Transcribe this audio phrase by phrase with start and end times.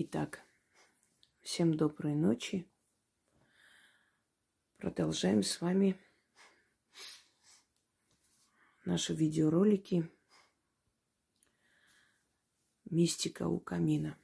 [0.00, 0.46] Итак,
[1.40, 2.70] всем доброй ночи.
[4.76, 6.00] Продолжаем с вами
[8.84, 10.08] наши видеоролики
[12.84, 14.16] «Мистика у камина».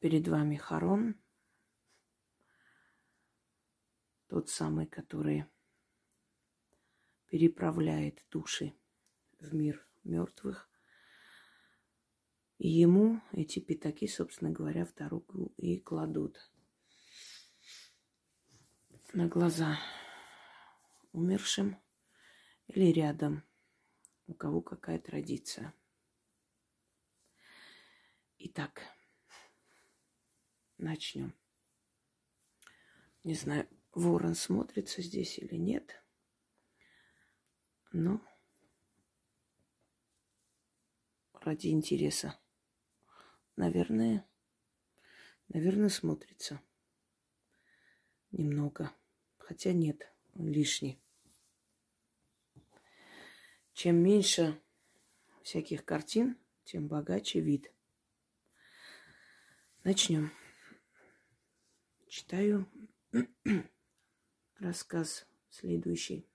[0.00, 1.14] Перед вами Харон,
[4.26, 5.44] тот самый, который
[7.26, 8.74] переправляет души
[9.38, 10.68] в мир мертвых
[12.58, 16.50] и ему эти пятаки, собственно говоря, в дорогу и кладут
[19.12, 19.78] на глаза
[21.12, 21.76] умершим
[22.66, 23.44] или рядом,
[24.26, 25.74] у кого какая традиция.
[28.38, 28.82] Итак,
[30.78, 31.34] начнем.
[33.22, 36.04] Не знаю, ворон смотрится здесь или нет,
[37.92, 38.20] но
[41.32, 42.38] ради интереса
[43.56, 44.26] наверное,
[45.48, 46.60] наверное, смотрится
[48.30, 48.92] немного.
[49.38, 50.98] Хотя нет, он лишний.
[53.72, 54.60] Чем меньше
[55.42, 57.72] всяких картин, тем богаче вид.
[59.82, 60.32] Начнем.
[62.08, 62.66] Читаю
[64.58, 66.26] рассказ следующий.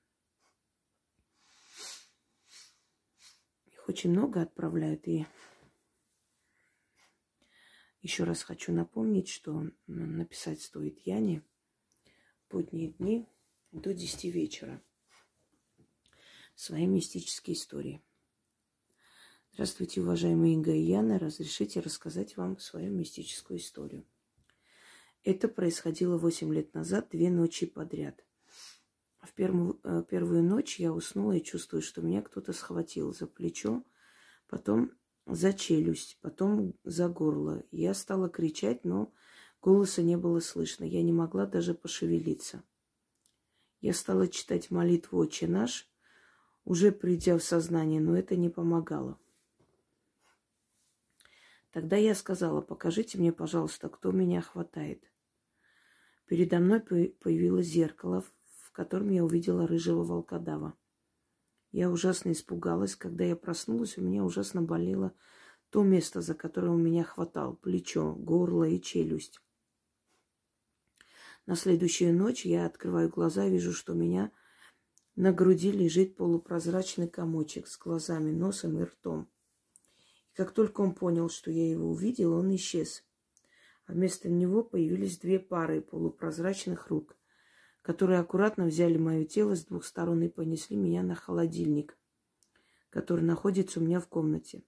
[3.66, 5.26] Их очень много отправляют, и
[8.02, 11.44] еще раз хочу напомнить, что написать стоит Яне
[12.50, 13.28] будние дни
[13.72, 14.82] до 10 вечера
[16.56, 18.02] свои мистические истории.
[19.54, 21.20] Здравствуйте, уважаемые Инга и Яна.
[21.20, 24.06] Разрешите рассказать вам свою мистическую историю.
[25.24, 28.24] Это происходило 8 лет назад, две ночи подряд.
[29.22, 33.84] В первую, э, первую ночь я уснула и чувствую, что меня кто-то схватил за плечо,
[34.48, 34.94] потом
[35.36, 37.64] за челюсть, потом за горло.
[37.72, 39.14] Я стала кричать, но
[39.62, 40.84] голоса не было слышно.
[40.84, 42.64] Я не могла даже пошевелиться.
[43.82, 45.90] Я стала читать молитву «Отче наш»,
[46.66, 49.18] уже придя в сознание, но это не помогало.
[51.72, 55.04] Тогда я сказала, покажите мне, пожалуйста, кто меня хватает.
[56.26, 58.24] Передо мной появилось зеркало,
[58.58, 60.76] в котором я увидела рыжего волкодава.
[61.72, 62.96] Я ужасно испугалась.
[62.96, 65.14] Когда я проснулась, у меня ужасно болело
[65.70, 67.56] то место, за которое он меня хватал.
[67.56, 69.40] Плечо, горло и челюсть.
[71.46, 74.32] На следующую ночь я открываю глаза вижу, что у меня
[75.16, 79.30] на груди лежит полупрозрачный комочек с глазами, носом и ртом.
[80.32, 83.04] И как только он понял, что я его увидела, он исчез.
[83.86, 87.19] А вместо него появились две пары полупрозрачных рук
[87.82, 91.98] которые аккуратно взяли мое тело с двух сторон и понесли меня на холодильник,
[92.90, 94.64] который находится у меня в комнате.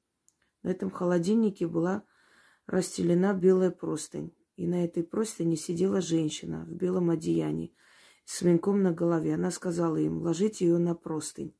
[0.63, 2.03] На этом холодильнике была
[2.67, 7.75] расстелена белая простынь, и на этой простыне сидела женщина в белом одеянии
[8.25, 9.33] с венком на голове.
[9.33, 11.55] Она сказала им, ложите ее на простынь.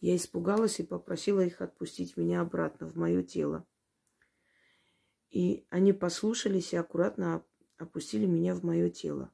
[0.00, 3.66] Я испугалась и попросила их отпустить меня обратно в мое тело.
[5.30, 7.44] И они послушались и аккуратно
[7.76, 9.32] опустили меня в мое тело.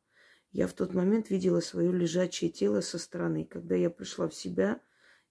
[0.57, 3.45] Я в тот момент видела свое лежачее тело со стороны.
[3.45, 4.81] Когда я пришла в себя,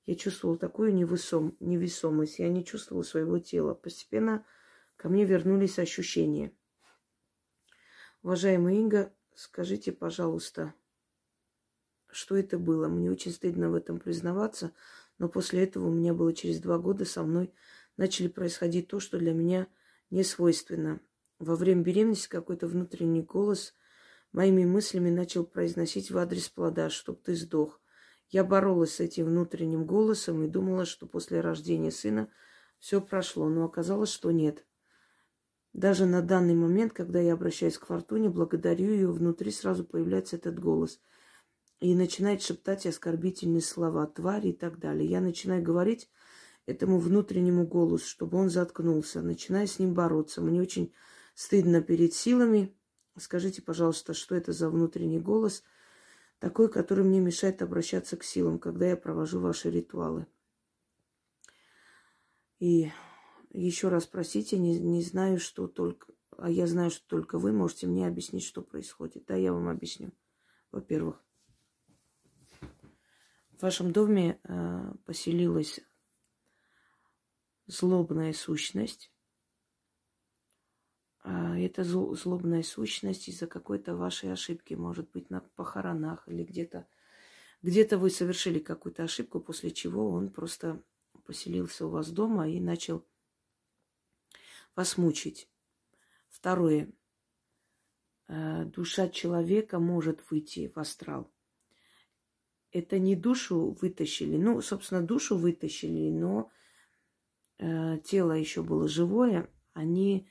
[0.05, 2.37] я чувствовала такую невысом, невесомость.
[2.37, 3.73] Я не чувствовала своего тела.
[3.73, 4.45] Постепенно
[4.95, 6.51] ко мне вернулись ощущения.
[8.21, 10.75] Уважаемая Инга, скажите, пожалуйста,
[12.11, 12.87] что это было?
[12.87, 14.73] Мне очень стыдно в этом признаваться,
[15.17, 17.51] но после этого у меня было через два года со мной
[17.97, 19.65] начали происходить то, что для меня
[20.11, 20.99] не свойственно.
[21.39, 23.73] Во время беременности какой-то внутренний голос–
[24.35, 27.81] моими мыслями начал произносить в адрес плода, чтоб ты сдох.
[28.29, 32.29] Я боролась с этим внутренним голосом и думала, что после рождения сына
[32.79, 34.65] все прошло, но оказалось, что нет.
[35.73, 40.59] Даже на данный момент, когда я обращаюсь к Фортуне, благодарю ее, внутри сразу появляется этот
[40.59, 40.99] голос
[41.79, 45.09] и начинает шептать оскорбительные слова, твари и так далее.
[45.09, 46.09] Я начинаю говорить
[46.65, 50.41] этому внутреннему голосу, чтобы он заткнулся, начинаю с ним бороться.
[50.41, 50.93] Мне очень
[51.35, 52.73] стыдно перед силами,
[53.17, 55.63] Скажите, пожалуйста, что это за внутренний голос,
[56.39, 60.27] такой, который мне мешает обращаться к силам, когда я провожу ваши ритуалы.
[62.59, 62.91] И
[63.51, 67.87] еще раз просите, не, не знаю, что только, а я знаю, что только вы можете
[67.87, 69.25] мне объяснить, что происходит.
[69.25, 70.11] Да, я вам объясню.
[70.71, 71.23] Во-первых,
[73.51, 75.79] в вашем доме э, поселилась
[77.67, 79.11] злобная сущность,
[81.27, 86.87] а, это злобная сущность из-за какой-то вашей ошибки, может быть, на похоронах или где-то.
[87.63, 90.83] Где-то вы совершили какую-то ошибку, после чего он просто
[91.25, 93.03] поселился у вас дома и начал
[94.75, 95.49] вас мучить.
[96.29, 96.91] Второе.
[98.27, 101.31] Э, душа человека может выйти в астрал.
[102.71, 106.51] Это не душу вытащили, ну, собственно, душу вытащили, но
[107.57, 110.29] э, тело еще было живое, они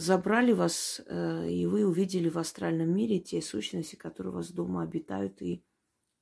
[0.00, 4.82] забрали вас, э, и вы увидели в астральном мире те сущности, которые у вас дома
[4.82, 5.62] обитают и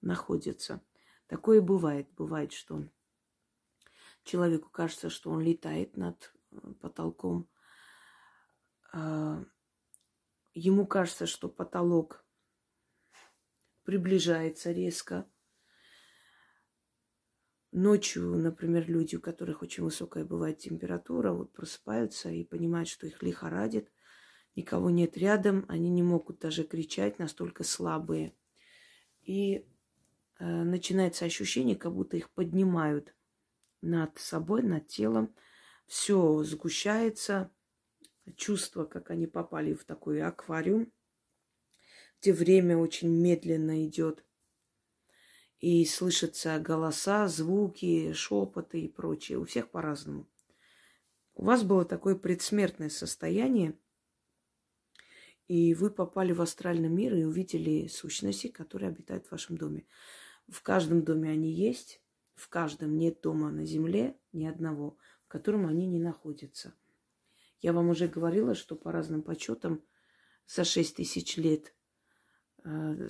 [0.00, 0.82] находятся.
[1.28, 2.08] Такое бывает.
[2.16, 2.84] Бывает, что
[4.24, 7.48] человеку кажется, что он летает над э, потолком.
[8.92, 9.44] А,
[10.54, 12.24] ему кажется, что потолок
[13.84, 15.30] приближается резко.
[17.80, 23.22] Ночью, например, люди, у которых очень высокая бывает температура, вот просыпаются и понимают, что их
[23.22, 23.92] лихорадит,
[24.56, 28.34] никого нет рядом, они не могут даже кричать, настолько слабые.
[29.22, 29.64] И
[30.40, 33.14] э, начинается ощущение, как будто их поднимают
[33.80, 35.32] над собой, над телом.
[35.86, 37.48] Все сгущается,
[38.34, 40.92] чувство, как они попали в такой аквариум,
[42.20, 44.24] где время очень медленно идет.
[45.58, 49.38] И слышатся голоса, звуки, шепоты и прочее.
[49.38, 50.28] У всех по-разному.
[51.34, 53.78] У вас было такое предсмертное состояние,
[55.46, 59.86] и вы попали в астральный мир и увидели сущности, которые обитают в вашем доме.
[60.48, 62.02] В каждом доме они есть,
[62.34, 66.74] в каждом нет дома на земле, ни одного, в котором они не находятся.
[67.60, 69.82] Я вам уже говорила, что по разным подсчетам
[70.46, 71.74] за 6 тысяч лет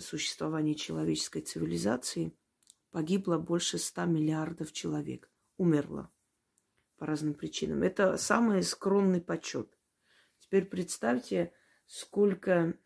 [0.01, 2.33] существования человеческой цивилизации
[2.91, 5.31] погибло больше 100 миллиардов человек.
[5.57, 6.11] Умерло
[6.97, 7.83] по разным причинам.
[7.83, 9.69] Это самый скромный подсчет.
[10.39, 11.53] Теперь представьте,
[11.87, 12.79] сколько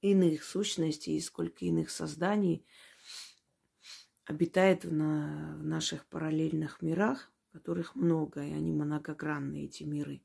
[0.00, 2.66] иных сущностей и сколько иных созданий
[4.24, 10.22] обитает на, в наших параллельных мирах, которых много, и они многогранные, эти миры.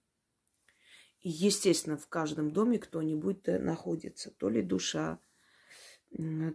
[1.21, 4.29] И, естественно, в каждом доме кто-нибудь находится.
[4.31, 5.19] То ли душа,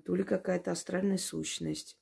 [0.04, 1.98] то ли какая-то астральная сущность,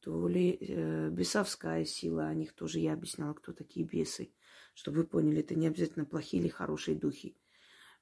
[0.00, 2.28] то ли э, бесовская сила.
[2.28, 4.32] О них тоже я объясняла, кто такие бесы.
[4.74, 7.36] Чтобы вы поняли, это не обязательно плохие или хорошие духи.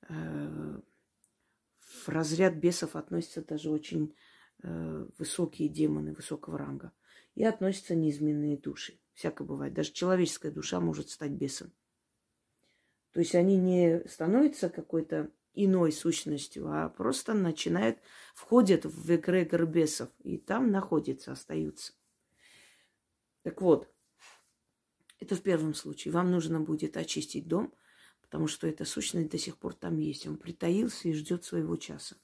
[0.09, 0.81] Э,
[1.79, 4.15] в разряд бесов относятся даже очень
[4.63, 6.93] э, высокие демоны высокого ранга.
[7.35, 9.01] И относятся неизменные души.
[9.15, 9.75] Всякое бывает.
[9.75, 11.73] Даже человеческая душа может стать бесом.
[13.13, 15.33] То есть они не становятся какой-то
[15.65, 17.99] иной сущностью, а просто начинают,
[18.35, 21.93] входят в эгрегор бесов и там находятся, остаются.
[23.43, 23.89] Так вот,
[25.21, 26.13] это в первом случае.
[26.13, 27.75] Вам нужно будет очистить дом,
[28.21, 30.27] потому что эта сущность до сих пор там есть.
[30.27, 32.17] Он притаился и ждет своего часа.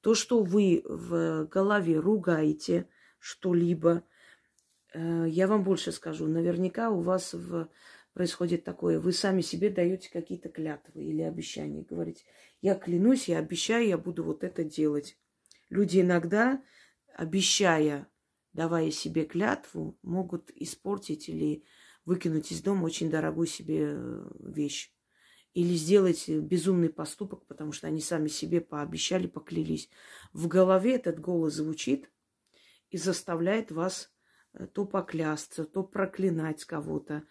[0.00, 2.88] То, что вы в голове ругаете
[3.18, 4.04] что-либо,
[4.92, 6.26] э, я вам больше скажу.
[6.26, 7.68] Наверняка у вас в
[8.18, 12.24] происходит такое, вы сами себе даете какие-то клятвы или обещания, говорите,
[12.60, 15.16] я клянусь, я обещаю, я буду вот это делать.
[15.70, 16.60] Люди иногда,
[17.14, 18.08] обещая,
[18.52, 21.62] давая себе клятву, могут испортить или
[22.04, 24.92] выкинуть из дома очень дорогую себе э, вещь.
[25.54, 29.90] Или сделать безумный поступок, потому что они сами себе пообещали, поклялись.
[30.32, 32.10] В голове этот голос звучит
[32.90, 34.12] и заставляет вас
[34.54, 37.22] э, то поклясться, то проклинать кого-то,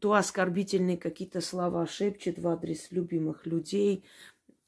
[0.00, 4.04] то оскорбительные какие-то слова шепчет в адрес любимых людей.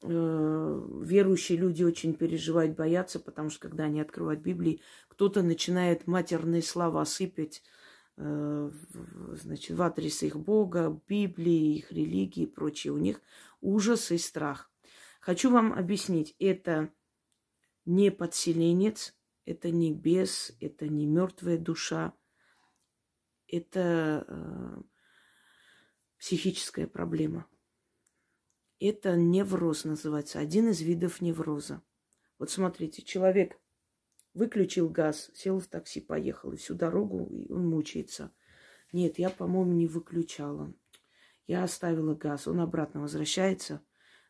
[0.01, 6.61] Э, верующие люди очень переживают, боятся, потому что когда они открывают Библию, кто-то начинает матерные
[6.61, 7.63] слова сыпать
[8.17, 8.71] э,
[9.33, 12.93] значит, в адрес их Бога, Библии, их религии и прочее.
[12.93, 13.21] У них
[13.61, 14.69] ужас и страх.
[15.21, 16.91] Хочу вам объяснить, это
[17.85, 22.13] не подселенец, это не бес, это не мертвая душа,
[23.47, 24.81] это э,
[26.19, 27.47] психическая проблема.
[28.79, 31.81] Это невроз называется, один из видов невроза.
[32.37, 33.57] Вот смотрите, человек
[34.33, 38.33] выключил газ, сел в такси, поехал, и всю дорогу он мучается.
[38.91, 40.73] Нет, я, по-моему, не выключала.
[41.47, 43.81] Я оставила газ, он обратно возвращается,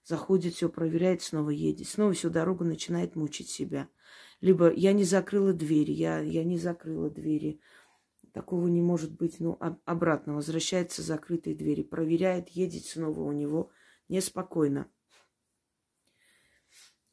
[0.03, 1.87] заходит, все проверяет, снова едет.
[1.87, 3.89] Снова всю дорогу начинает мучить себя.
[4.41, 7.59] Либо я не закрыла двери, я, я не закрыла двери.
[8.35, 9.39] Такого не может быть.
[9.39, 13.71] Ну, обратно возвращается закрытые двери, проверяет, едет снова у него
[14.09, 14.91] неспокойно.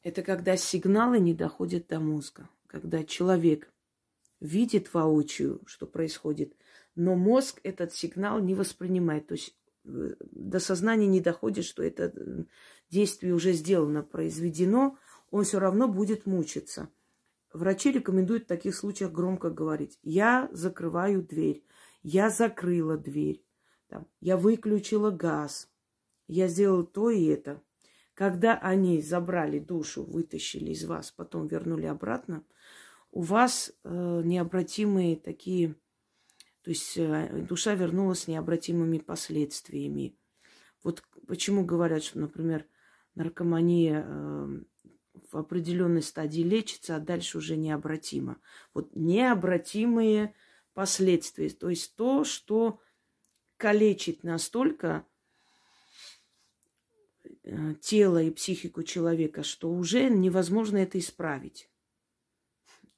[0.02, 2.48] Это когда сигналы не доходят до мозга.
[2.66, 3.72] Когда человек
[4.40, 6.56] видит воочию, что происходит,
[6.96, 9.28] но мозг этот сигнал не воспринимает.
[9.28, 12.44] То есть э, до сознания не доходит, что это э,
[12.90, 14.98] действие уже сделано, произведено,
[15.30, 16.88] он все равно будет мучиться.
[17.52, 19.98] Врачи рекомендуют в таких случаях громко говорить.
[20.02, 21.64] Я закрываю дверь.
[22.02, 23.44] Я закрыла дверь.
[23.88, 25.70] там, я выключила газ,
[26.26, 27.62] я сделала то и это.
[28.14, 32.44] Когда они забрали душу, вытащили из вас, потом вернули обратно,
[33.10, 35.74] у вас э, необратимые такие,
[36.62, 40.16] то есть э, душа вернулась с необратимыми последствиями.
[40.82, 42.66] Вот почему говорят, что, например,
[43.14, 44.62] наркомания э,
[45.30, 48.38] в определенной стадии лечится, а дальше уже необратимо.
[48.74, 50.34] Вот необратимые
[50.74, 52.80] последствия, то есть то, что
[53.56, 55.06] калечит настолько
[57.44, 61.70] э, тело и психику человека, что уже невозможно это исправить.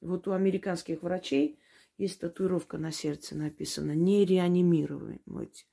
[0.01, 1.59] Вот у американских врачей
[1.97, 5.67] есть татуировка на сердце написано «не реанимировать».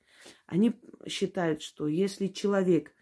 [0.46, 0.72] Они
[1.08, 2.94] считают, что если человек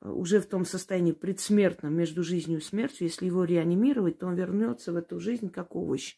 [0.00, 4.92] уже в том состоянии предсмертном между жизнью и смертью, если его реанимировать, то он вернется
[4.92, 6.16] в эту жизнь как овощ.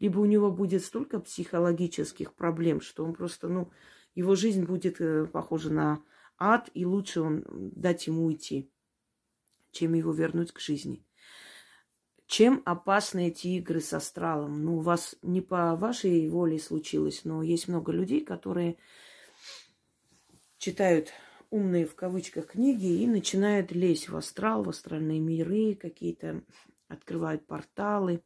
[0.00, 3.70] Либо у него будет столько психологических проблем, что он просто, ну,
[4.14, 6.02] его жизнь будет э, похожа на
[6.38, 8.70] ад, и лучше он дать ему уйти,
[9.72, 11.04] чем его вернуть к жизни.
[12.26, 14.62] Чем опасны эти игры с астралом?
[14.62, 18.76] Ну, у вас не по вашей воле случилось, но есть много людей, которые
[20.58, 21.08] читают
[21.50, 26.42] умные в кавычках книги и начинают лезть в астрал, в астральные миры, какие-то
[26.88, 28.22] открывают порталы.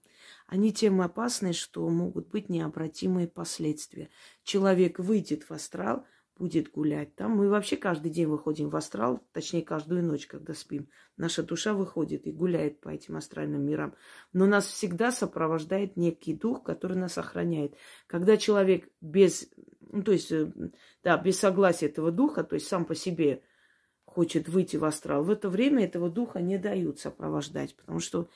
[0.46, 4.10] Они тем опасны, что могут быть необратимые последствия.
[4.44, 7.36] Человек выйдет в астрал, будет гулять там.
[7.36, 10.88] Мы вообще каждый день выходим в астрал, точнее, каждую ночь, когда спим.
[11.16, 13.94] Наша душа выходит и гуляет по этим астральным мирам.
[14.32, 17.76] Но нас всегда сопровождает некий дух, который нас охраняет.
[18.06, 19.48] Когда человек без,
[19.80, 20.50] ну, то есть, э,
[21.04, 23.42] да, без согласия этого духа, то есть сам по себе
[24.04, 28.28] хочет выйти в астрал, в это время этого духа не дают сопровождать, потому что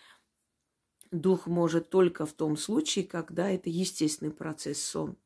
[1.10, 5.16] дух может только в том случае, когда это естественный процесс сон.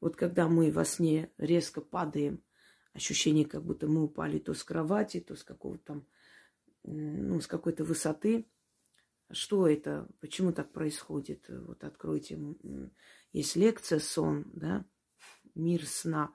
[0.00, 2.42] Вот когда мы во сне резко падаем,
[2.92, 6.06] ощущение, как будто мы упали то с кровати, то с какого-то там,
[6.84, 8.46] ну, с какой-то высоты.
[9.30, 10.08] Что это?
[10.20, 11.46] Почему так происходит?
[11.48, 12.38] Вот откройте.
[13.32, 14.84] Есть лекция «Сон», да?
[15.54, 16.34] Мир сна.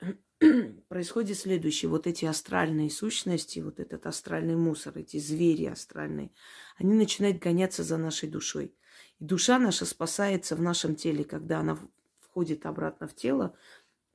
[0.88, 1.88] Происходит следующее.
[1.88, 6.30] Вот эти астральные сущности, вот этот астральный мусор, эти звери астральные,
[6.76, 8.74] они начинают гоняться за нашей душой.
[9.18, 11.78] И душа наша спасается в нашем теле, когда она
[12.30, 13.54] входит обратно в тело,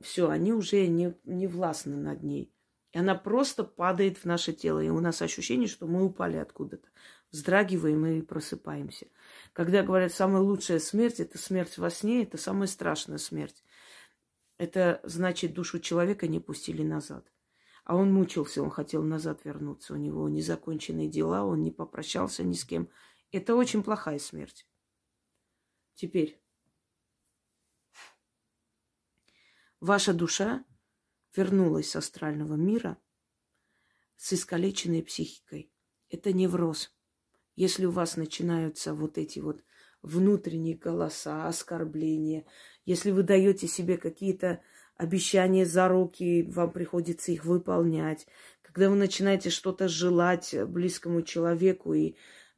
[0.02, 2.54] все, они уже не, не властны над ней.
[2.92, 4.80] И она просто падает в наше тело.
[4.80, 6.88] И у нас ощущение, что мы упали откуда-то.
[7.32, 9.08] Вздрагиваем и просыпаемся.
[9.54, 13.64] Когда говорят, самая лучшая смерть– это смерть во сне, это самая страшная смерть.
[14.60, 17.26] Это значит, душу человека не пустили назад.
[17.86, 19.94] А он мучился, он хотел назад вернуться.
[19.94, 22.90] У него незаконченные дела, он не попрощался ни с кем.
[23.32, 24.68] Это очень плохая смерть.
[25.96, 26.43] Теперь
[29.84, 30.64] Ваша душа
[31.36, 32.98] вернулась с астрального мира
[34.16, 35.74] с искалеченной психикой.
[36.10, 36.96] Это невроз.
[37.58, 39.62] Если у вас начинаются вот эти вот
[40.02, 42.46] внутренние голоса, оскорбления,
[42.86, 44.62] если вы даете себе какие-то
[44.96, 48.26] обещания за руки, вам приходится их выполнять,
[48.62, 52.16] когда вы начинаете что-то желать близкому человеку, и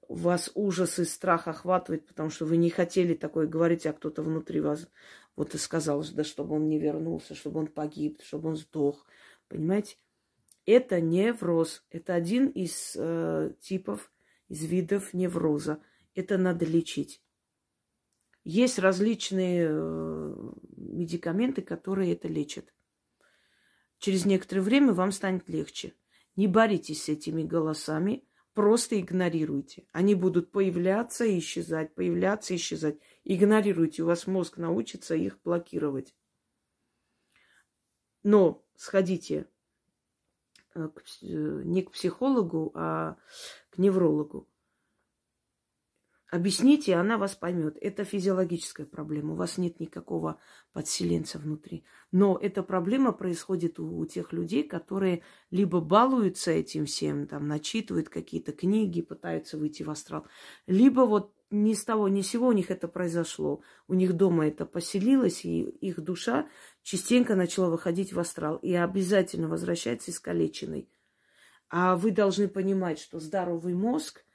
[0.07, 4.61] вас ужас и страх охватывает, потому что вы не хотели такое говорить, а кто-то внутри
[4.61, 4.87] вас
[5.35, 9.05] вот и сказал, да чтобы он не вернулся, чтобы он погиб, чтобы он сдох.
[9.47, 9.97] Понимаете?
[10.65, 11.83] Это невроз.
[11.89, 14.11] Это один из э, типов,
[14.47, 15.79] из видов невроза.
[16.15, 17.21] Это надо лечить.
[18.43, 20.35] Есть различные э,
[20.77, 22.73] медикаменты, которые это лечат.
[23.99, 25.93] Через некоторое время вам станет легче.
[26.35, 29.85] Не боритесь с этими голосами, просто игнорируйте.
[29.91, 32.99] Они будут появляться и исчезать, появляться и исчезать.
[33.27, 36.15] Игнорируйте, у вас мозг научится их блокировать.
[38.21, 39.47] Но сходите
[40.75, 40.87] э,
[41.21, 41.27] э,
[41.63, 43.17] не к психологу, а
[43.71, 44.47] к неврологу.
[46.31, 47.77] Объясните, она вас поймет.
[47.81, 49.33] Это физиологическая проблема.
[49.33, 50.39] У вас нет никакого
[50.73, 51.83] подселенца внутри.
[52.11, 58.09] Но эта проблема происходит у, у тех людей, которые либо балуются этим всем, там, начитывают
[58.09, 60.27] какие-то книги, пытаются выйти в астрал,
[60.67, 63.61] либо вот ни с того ни с сего у них это произошло.
[63.87, 66.47] У них дома это поселилось, и их душа
[66.81, 70.89] частенько начала выходить в астрал и обязательно возвращается искалеченной.
[71.69, 74.25] А вы должны понимать, что здоровый мозг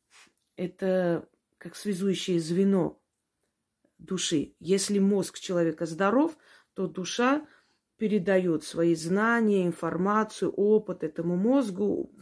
[0.56, 3.00] –это как связующее звено
[3.98, 4.54] души.
[4.58, 6.36] Если мозг человека здоров,
[6.74, 7.46] то душа
[7.96, 12.12] передает свои знания, информацию, опыт этому мозгу,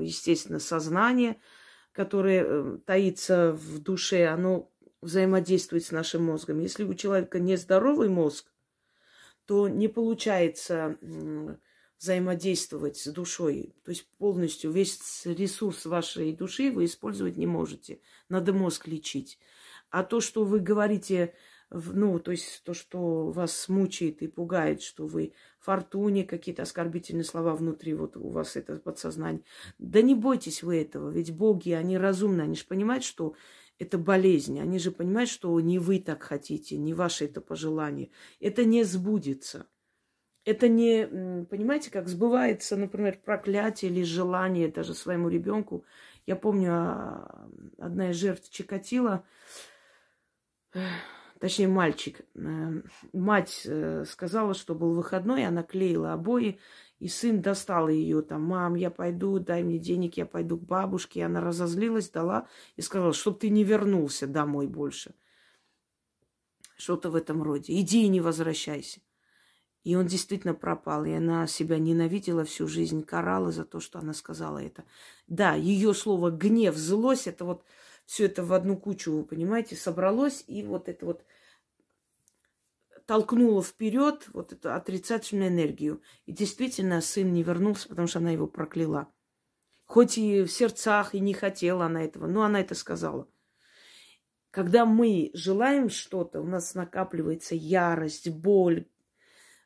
[0.00, 1.40] естественно, сознание–
[1.92, 4.70] которое э, таится в душе, оно
[5.00, 6.60] взаимодействует с нашим мозгом.
[6.60, 8.46] Если у человека нездоровый мозг,
[9.46, 10.96] то не получается
[11.98, 13.74] взаимодействовать с душой.
[13.84, 18.00] То есть полностью весь ресурс вашей души вы использовать не можете.
[18.28, 19.38] Надо мозг лечить.
[19.90, 21.34] А то, что вы говорите,
[21.72, 27.54] ну, то есть то, что вас мучает и пугает, что вы фортуне, какие-то оскорбительные слова
[27.54, 29.42] внутри, вот у вас это подсознание.
[29.78, 33.34] Да не бойтесь вы этого, ведь боги, они разумны, они же понимают, что
[33.78, 34.60] это болезнь.
[34.60, 38.10] Они же понимают, что не вы так хотите, не ваше это пожелание.
[38.38, 39.66] Это не сбудется.
[40.44, 45.84] Это не, понимаете, как сбывается, например, проклятие или желание даже своему ребенку.
[46.26, 47.48] Я помню, а,
[47.78, 49.24] одна из жертв Чикатила,
[51.42, 52.82] точнее мальчик, э,
[53.12, 56.60] мать э, сказала, что был выходной, она клеила обои,
[57.00, 61.18] и сын достал ее там, мам, я пойду, дай мне денег, я пойду к бабушке.
[61.18, 62.46] И она разозлилась, дала
[62.76, 65.16] и сказала, чтобы ты не вернулся домой больше.
[66.76, 67.72] Что-то в этом роде.
[67.80, 69.00] Иди и не возвращайся.
[69.82, 74.14] И он действительно пропал, и она себя ненавидела всю жизнь, карала за то, что она
[74.14, 74.84] сказала это.
[75.26, 77.64] Да, ее слово гнев, злость, это вот
[78.06, 81.24] все это в одну кучу, вы понимаете, собралось, и вот это вот
[83.06, 86.02] толкнула вперед вот эту отрицательную энергию.
[86.26, 89.12] И действительно, сын не вернулся, потому что она его прокляла.
[89.84, 93.28] Хоть и в сердцах, и не хотела она этого, но она это сказала.
[94.50, 98.86] Когда мы желаем что-то, у нас накапливается ярость, боль,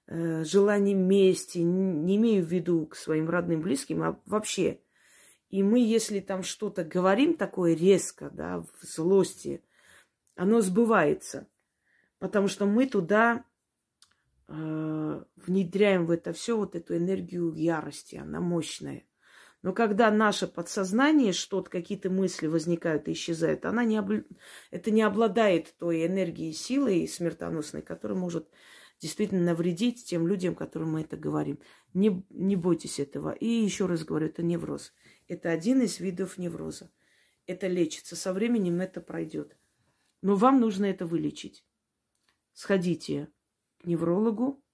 [0.07, 4.81] э, желание мести, не имею в виду к своим родным, близким, а вообще.
[5.51, 9.63] И мы, если там что-то говорим такое резко, да, в злости,
[10.35, 11.47] оно сбывается–
[12.19, 13.45] Потому что мы туда
[14.49, 19.05] э, внедряем в это все вот эту энергию ярости, она мощная.
[19.63, 24.23] Но когда наше подсознание, что-то, какие-то мысли возникают и исчезают, она не обл...
[24.71, 28.49] это не обладает той энергией, силой смертоносной, которая может
[28.99, 31.59] действительно навредить тем людям, которым мы это говорим.
[31.95, 33.33] Не, не бойтесь этого.
[33.33, 34.93] И еще раз говорю, это невроз.
[35.29, 36.91] Это один из видов невроза.
[37.47, 38.17] Это лечится.
[38.17, 39.57] Со временем это пройдет.
[40.23, 41.65] Но вам нужно это вылечить
[42.57, 43.31] сходите
[43.79, 44.65] к неврологу.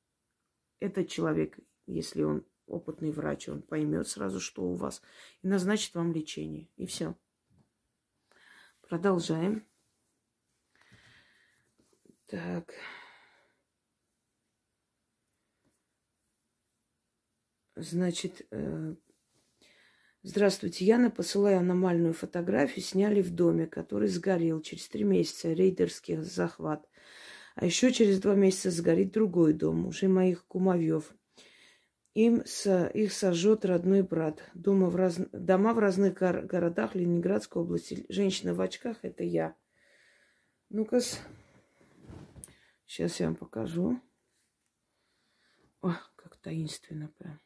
[0.79, 5.03] Этот человек, если он опытный врач, он поймет сразу, что у вас,
[5.43, 6.71] и назначит вам лечение.
[6.77, 7.17] И все.
[8.89, 9.67] Продолжаем.
[12.27, 12.73] Так.
[17.75, 18.95] Значит, э,
[20.23, 22.85] здравствуйте, Яна, посылаю аномальную фотографию.
[22.85, 25.53] Сняли в доме, который сгорел через три месяца.
[25.53, 26.87] Рейдерский захват.
[27.55, 31.15] А еще через два месяца сгорит другой дом, уже моих кумовьев.
[32.15, 34.43] Им с, их сожжет родной брат.
[34.53, 38.05] Дома в раз, дома в разных гор, городах Ленинградской области.
[38.11, 39.57] Женщина в очках– это я.
[40.69, 41.01] Ну-ка,
[42.85, 43.99] сейчас я вам покажу.
[45.81, 47.41] О, как таинственно прям.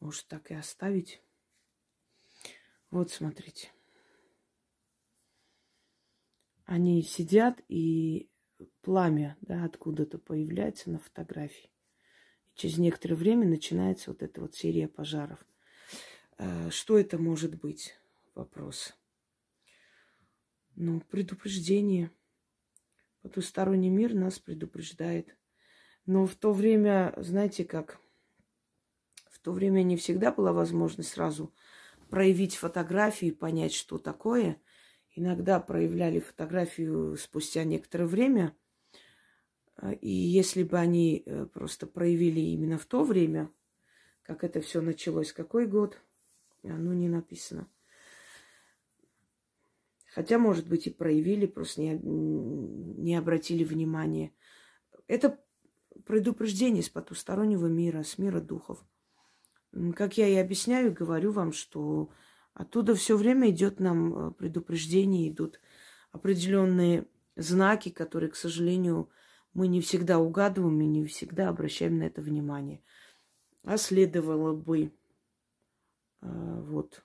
[0.00, 1.22] Может, так и оставить.
[2.90, 3.70] Вот, смотрите.
[6.64, 8.30] Они сидят и
[8.82, 11.70] пламя да, откуда-то появляется на фотографии.
[12.52, 15.44] И через некоторое время начинается вот эта вот серия пожаров.
[16.36, 17.94] Э, что это может быть?
[18.34, 18.94] Вопрос.
[20.74, 22.10] Ну, предупреждение.
[23.22, 25.36] Потусторонний мир нас предупреждает.
[26.06, 28.00] Но в то время, знаете как,
[29.40, 31.54] в то время не всегда была возможность сразу
[32.10, 34.60] проявить фотографии, понять, что такое–
[35.18, 38.56] иногда проявляли фотографию спустя некоторое время.
[39.76, 43.50] А, и если бы они э, просто проявили именно в то время,
[44.22, 45.98] как это все началось, какой год,
[46.62, 47.68] оно не написано.
[50.06, 54.32] Хотя, может быть, и проявили, просто не, не обратили внимания.
[55.06, 55.40] Это
[56.04, 58.84] предупреждение с потустороннего мира, с мира духов.
[59.94, 62.10] Как я и объясняю, говорю вам, что
[62.58, 65.60] Оттуда все время идет нам э, предупреждение, идут
[66.10, 69.10] определенные знаки, которые, к сожалению,
[69.54, 72.82] мы не всегда угадываем и не всегда обращаем на это внимание.
[73.62, 74.92] А следовало бы.
[76.20, 77.04] Э, вот.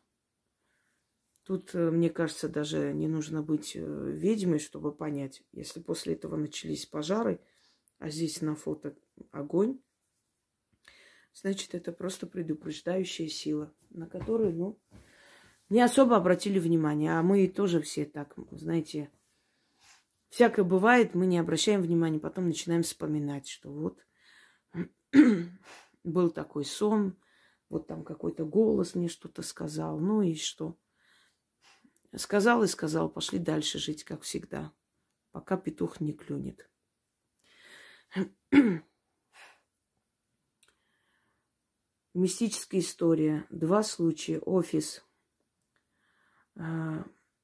[1.43, 6.87] Тут, э, мне кажется, даже не нужно быть ведьмой, чтобы понять, если после этого начались
[6.87, 7.39] пожары,
[7.99, 8.95] а здесь на фото
[9.29, 9.79] огонь,
[11.33, 14.79] значит, это просто предупреждающая сила, на которую, ну,
[15.69, 17.17] не особо обратили внимание.
[17.17, 19.11] А мы тоже все так, знаете,
[20.29, 24.05] всякое бывает, мы не обращаем внимания, потом начинаем вспоминать, что вот
[26.03, 27.17] был такой сон,
[27.69, 30.77] вот там какой-то голос мне что-то сказал, ну и что.
[32.15, 34.71] Сказал и сказал, пошли дальше жить, как всегда,
[35.31, 36.69] пока петух не клюнет.
[42.13, 43.47] Мистическая история.
[43.49, 44.39] Два случая.
[44.39, 45.03] Офис
[46.55, 47.03] э,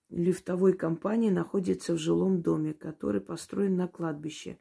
[0.09, 4.59] лифтовой компании находится в жилом доме, который построен на кладбище.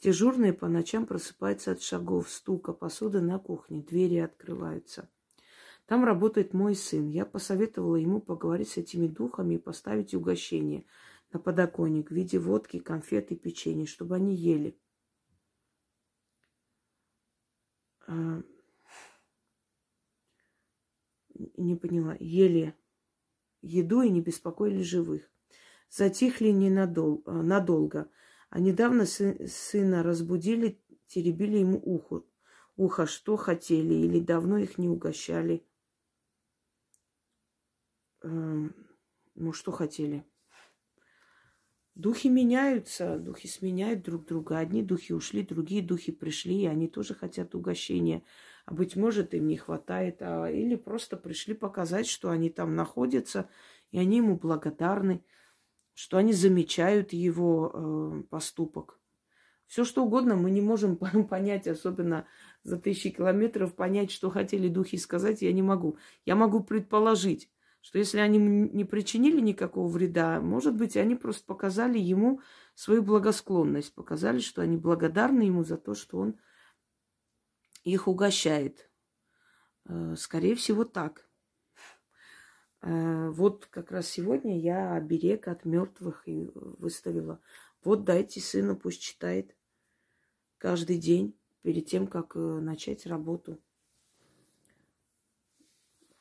[0.00, 5.10] Дежурные по ночам просыпаются от шагов, стука, посуды на кухне, двери открываются.
[5.84, 7.08] Там работает мой сын.
[7.08, 10.86] Я посоветовала ему поговорить с этими духами и поставить угощение
[11.30, 14.78] на подоконник в виде водки, конфет и печенья, чтобы они ели.
[18.06, 18.42] А,
[21.62, 22.74] не поняла, ели
[23.62, 25.30] еду и не беспокоили живых.
[25.88, 28.10] Затихли ненадолго, а, надолго.
[28.50, 32.24] А недавно сы, сына разбудили, теребили ему ухо.
[32.76, 35.64] Ухо, что хотели, или давно их не угощали.
[38.22, 38.74] Эм,
[39.34, 40.24] ну, что хотели?
[41.94, 44.58] Духи меняются, духи сменяют друг друга.
[44.58, 48.22] Одни духи ушли, другие духи пришли, и они тоже хотят угощения.
[48.64, 50.18] А быть может, им не хватает.
[50.20, 53.48] А, или просто пришли показать, что они там находятся,
[53.90, 55.24] и они ему благодарны,
[55.94, 58.98] что они замечают его э, поступок.
[59.66, 60.96] Все что угодно мы не можем
[61.28, 62.26] понять, особенно
[62.62, 65.98] за тысячи километров, понять, что хотели духи сказать, я не могу.
[66.24, 67.50] Я могу предположить
[67.82, 72.40] что если они не причинили никакого вреда, может быть, они просто показали ему
[72.74, 76.36] свою благосклонность, показали, что они благодарны ему за то, что он
[77.84, 78.90] их угощает.
[79.84, 81.28] Э, скорее всего, так.
[82.80, 87.40] Э, вот как раз сегодня я оберег от мертвых и выставила.
[87.84, 89.56] Вот дайте сыну, пусть читает
[90.58, 93.60] каждый день перед тем, как э, начать работу.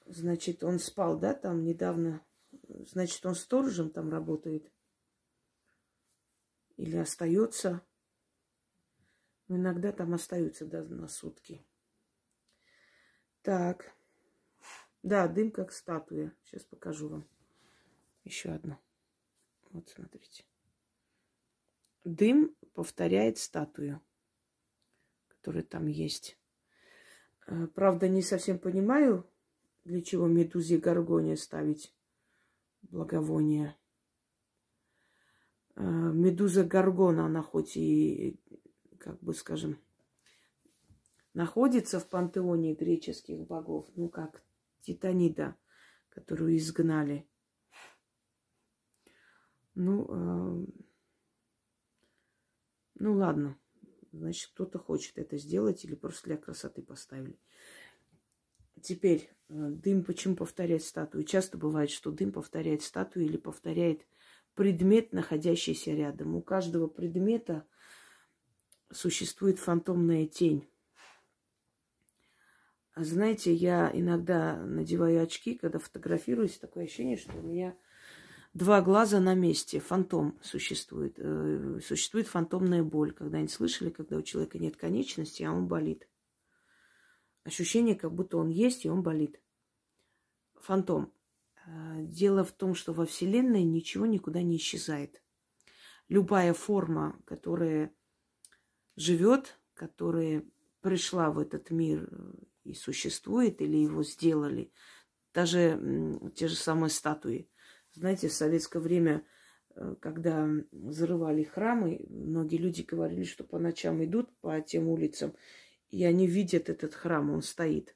[0.06, 2.26] Значит, он спал, да, там недавно.
[2.68, 4.72] Значит, он сторожем там работает.
[6.78, 7.82] Или остается.
[9.52, 11.62] Но иногда там остаются да, на сутки.
[13.42, 13.94] Так.
[15.04, 16.34] Да, дым как статуя.
[16.46, 17.28] Сейчас покажу вам.
[18.24, 18.80] Еще одно.
[19.72, 20.46] Вот, смотрите.
[22.06, 24.00] Дым повторяет статую,
[25.28, 26.38] которая там есть.
[27.46, 29.30] Э, правда, не совсем понимаю,
[29.84, 31.94] для чего медузе горгония ставить
[32.84, 33.76] благовоние?
[35.76, 38.40] А, медуза горгона, она хоть и,
[39.02, 39.80] как бы скажем,
[41.34, 44.44] находится в пантеоне греческих богов, ну как
[44.82, 45.56] Титанида,
[46.10, 47.28] которую изгнали.
[49.74, 50.66] Ну, э,
[52.96, 53.58] ну ладно,
[54.12, 57.40] значит, кто-то хочет это сделать или просто для красоты поставили.
[58.82, 61.24] Теперь э, дым почему повторяет статую?
[61.24, 64.06] Часто бывает, что дым повторяет статую или повторяет
[64.54, 66.36] предмет, находящийся рядом.
[66.36, 67.66] У каждого предмета
[68.94, 70.68] существует фантомная тень.
[72.96, 77.76] Знаете, я иногда надеваю очки, когда фотографируюсь, такое ощущение, что у меня
[78.54, 81.16] два глаза на месте, фантом существует.
[81.18, 83.14] Э, существует фантомная боль.
[83.14, 86.08] Когда-нибудь слышали, когда у человека нет конечности, а он болит.
[87.44, 89.42] Ощущение, как будто он есть, и он болит.
[90.56, 91.14] Фантом.
[91.66, 95.24] Э, дело в том, что во Вселенной ничего никуда не исчезает.
[96.10, 97.96] Любая форма, которая
[98.96, 100.44] живет, которая
[100.82, 102.10] пришла в этот мир
[102.64, 104.72] и существует, или его сделали,
[105.34, 107.50] даже те же самые статуи.
[107.94, 109.26] Знаете, в советское время,
[109.76, 115.34] э, когда взрывали храмы, многие люди говорили, что по ночам идут по тем улицам
[115.92, 117.96] и они видят этот храм, он стоит,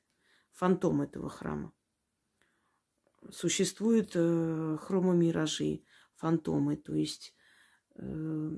[0.52, 1.74] фантом этого храма.
[3.32, 5.84] Существуют э, хромомиражи,
[6.16, 7.34] фантомы, то есть
[7.96, 8.52] э,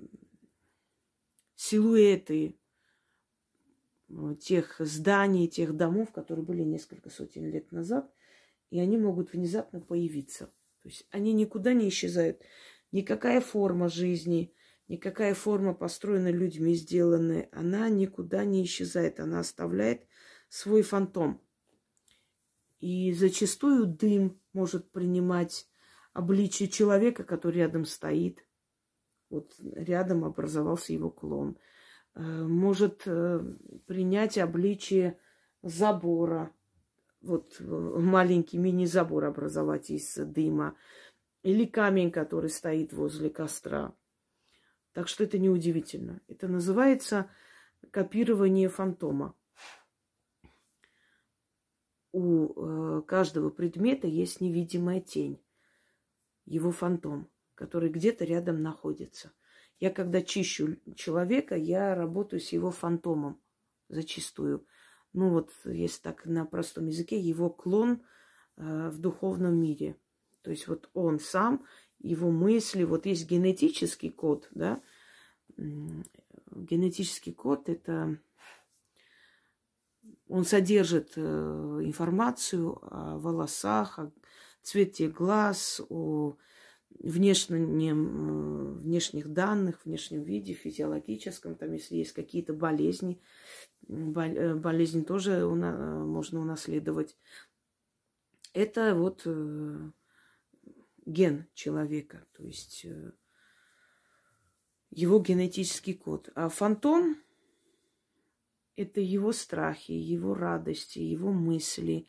[1.58, 2.58] силуэты
[4.08, 8.10] э, тех зданий, тех домов, которые были несколько сотен лет назад,
[8.70, 10.46] и они могут внезапно появиться.
[10.84, 12.42] То есть они никуда не исчезают.
[12.94, 14.54] Никакая форма жизни,
[14.88, 20.08] Никакая форма, построена людьми, сделанная, она никуда не исчезает, она оставляет
[20.48, 21.42] свой фантом.
[22.80, 25.68] И зачастую дым может принимать
[26.14, 28.47] обличие человека, который рядом стоит.
[29.30, 31.58] Вот рядом образовался его клон.
[32.16, 33.40] Э, может э,
[33.86, 35.20] принять обличие
[35.62, 36.52] забора.
[37.22, 40.76] Вот э, маленький мини-забор образовать из дыма.
[41.44, 43.94] Или камень, который стоит возле костра.
[44.94, 46.22] Так что это неудивительно.
[46.28, 47.30] Это называется
[47.92, 49.36] копирование фантома.
[52.12, 55.40] У каждого предмета есть невидимая тень,
[56.46, 59.34] его фантом, который где-то рядом находится.
[59.80, 63.42] Я когда чищу человека, я работаю с его фантомом
[63.90, 64.66] зачастую.
[65.14, 68.04] Ну вот, если так на простом языке, его клон
[68.56, 69.98] э, в духовном мире.
[70.44, 71.66] То есть вот он сам,
[72.00, 74.80] его мысли, вот есть генетический код, да.
[75.58, 78.20] Генетический код это
[80.28, 81.22] он содержит э,
[81.84, 84.12] информацию о волосах, о
[84.62, 86.36] цвете глаз, о
[86.90, 93.22] внешнем, э, внешних данных, внешнем виде, физиологическом, там, если есть какие-то болезни,
[93.88, 97.18] э, болезни тоже уна- можно унаследовать.
[98.54, 99.92] Это вот э,
[101.06, 103.12] ген человека, то есть э,
[104.90, 106.30] его генетический код.
[106.36, 107.18] А фантом–
[108.76, 112.08] это его страхи, его радости, его мысли,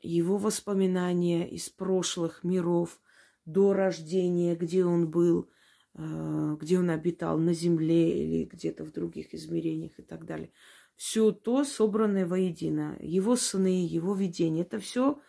[0.00, 3.00] его воспоминания из прошлых миров–
[3.44, 5.50] до рождения, где он был,
[5.94, 10.52] э, где он обитал, на земле или где-то в других измерениях и так далее.
[10.96, 12.96] Все то собранное воедино.
[13.00, 15.20] Его сны, его видения, это все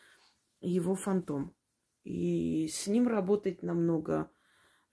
[0.62, 1.56] его фантом.
[2.04, 4.30] И с ним работать намного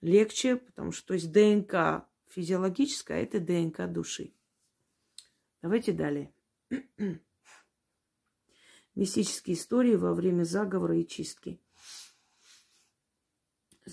[0.01, 4.33] легче, потому что то есть ДНК физиологическая, а это ДНК души.
[5.61, 6.33] Давайте далее.
[8.95, 11.61] Мистические истории во время заговора и чистки.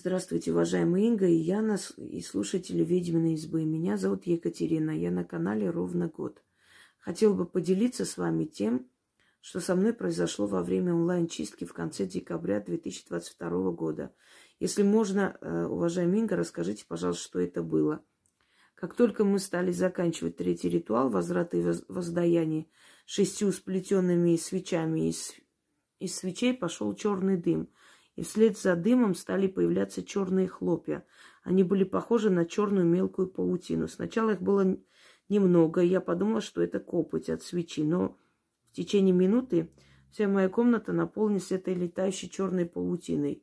[0.01, 3.65] Здравствуйте, уважаемая Инга и Яна, и слушатели «Ведьминой избы».
[3.65, 6.41] Меня зовут Екатерина, я на канале ровно год.
[6.99, 8.89] Хотел бы поделиться с вами тем,
[9.41, 14.13] что со мной произошло во время онлайн-чистки в конце декабря 2022 года.
[14.61, 18.01] Если можно, э, уважаемая Инга, расскажите, пожалуйста, что это было.
[18.75, 22.67] Как только мы стали заканчивать третий ритуал возврата и воздаяния
[23.05, 25.33] шестью сплетенными свечами из,
[25.99, 27.67] из свечей пошел черный дым–
[28.19, 31.05] и вслед за дымом стали появляться черные хлопья.
[31.41, 33.87] Они были похожи на черную мелкую паутину.
[33.87, 34.77] Сначала их было
[35.29, 38.17] немного, и я подумала, что это копоть от свечи, но
[38.71, 39.71] в течение минуты
[40.11, 43.41] вся моя комната наполнилась этой летающей черной паутиной.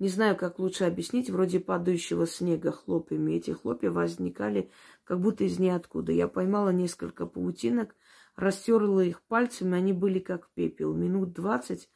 [0.00, 3.34] Не знаю, как лучше объяснить, вроде падающего снега хлопьями.
[3.34, 4.72] Эти хлопья возникали
[5.04, 6.10] как будто из ниоткуда.
[6.10, 7.94] Я поймала несколько паутинок,
[8.34, 10.92] растерла их пальцами, они были как пепел.
[10.92, 11.88] Минут двадцать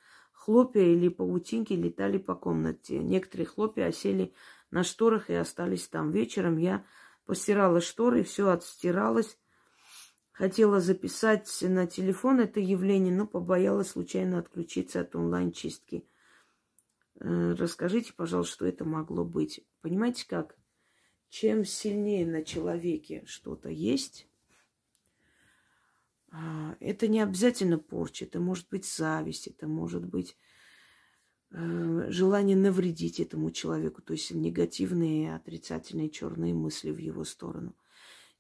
[0.47, 3.01] Хлопья или паутинки летали по комнате.
[3.01, 4.33] Некоторые хлопья осели
[4.71, 6.13] на шторах и остались там.
[6.13, 6.87] Вечером я
[7.25, 9.41] постирала шторы, все отстиралось.
[10.31, 16.07] Хотела записать на телефон это явление, но побоялась случайно отключиться от онлайн-чистки.
[17.19, 19.67] Э, расскажите, пожалуйста, что это могло быть.
[19.81, 20.57] Понимаете как?
[21.29, 24.29] Чем сильнее на человеке что-то есть,
[26.81, 30.37] это не обязательно порча, это может быть зависть, это может быть
[31.51, 37.75] э, желание навредить этому человеку, то есть негативные, отрицательные, черные мысли в его сторону.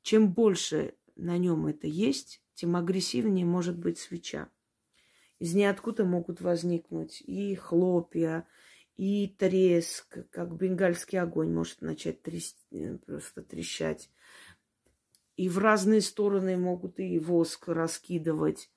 [0.03, 4.49] Чем больше на нем это есть, тем агрессивнее может быть свеча.
[5.39, 8.47] Из ниоткуда могут возникнуть и хлопья,
[8.97, 12.57] и треск, как бенгальский огонь может начать тряс...
[12.71, 14.11] Э, просто трещать
[15.37, 18.71] и в разные стороны могут и воск раскидывать.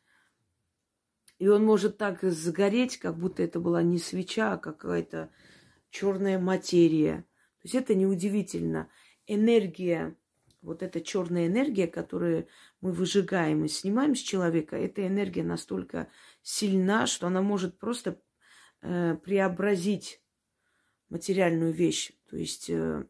[1.37, 5.31] И он может так загореть, как будто это была не свеча, а какая-то
[5.89, 7.25] черная материя.
[7.61, 8.89] То есть это неудивительно.
[9.25, 10.17] Энергия,
[10.61, 12.47] вот эта черная энергия, которую
[12.81, 16.09] мы выжигаем и снимаем с человека, эта энергия настолько
[16.41, 18.21] сильна, что она может просто
[18.81, 20.21] э, преобразить
[21.07, 22.11] материальную вещь.
[22.29, 23.05] То есть э,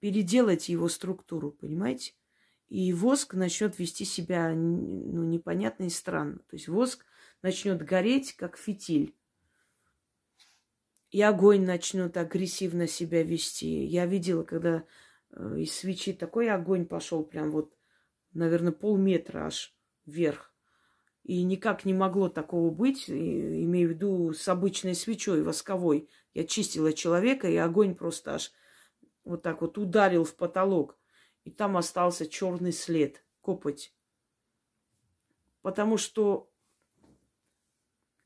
[0.00, 2.12] переделать его структуру, понимаете?
[2.68, 6.38] И воск начнет вести себя ну, непонятно и странно.
[6.50, 7.04] То есть воск
[7.42, 9.14] начнет гореть, как фитиль.
[11.10, 13.84] И огонь начнет агрессивно себя вести.
[13.86, 14.84] Я видела, когда
[15.30, 17.74] э, из свечи такой огонь пошел, прям вот,
[18.34, 20.52] наверное, полметра аж вверх.
[21.24, 26.10] И никак не могло такого быть, имею в виду с обычной свечой восковой.
[26.34, 28.52] Я чистила человека, и огонь просто аж
[29.28, 30.98] вот так вот ударил в потолок,
[31.44, 33.94] и там остался черный след, копоть.
[35.60, 36.50] Потому что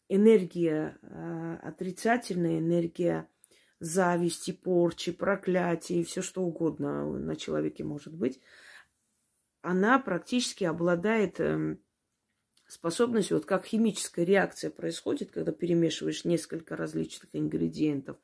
[0.09, 3.29] энергия э, отрицательная, энергия
[3.81, 8.41] зависти, порчи, проклятия, все что угодно на человеке может быть,
[9.61, 11.79] она практически обладает э,
[12.69, 18.19] способностью, вот как химическая реакция происходит, когда перемешиваешь несколько различных ингредиентов.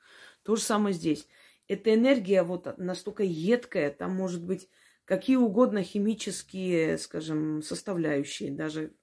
[0.45, 1.27] То же самое здесь
[1.69, 4.69] эта энергия вот настолько едкая, там может быть
[5.05, 8.95] какие угодно химические, скажем, составляющие, даже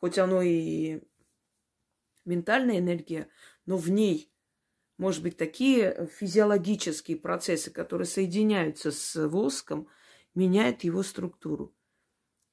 [0.00, 1.00] хоть оно и
[2.24, 3.28] ментальная энергия,
[3.64, 4.34] но в ней
[4.96, 9.88] может быть, такие физиологические процессы, которые соединяются с воском,
[10.34, 11.74] меняют его структуру.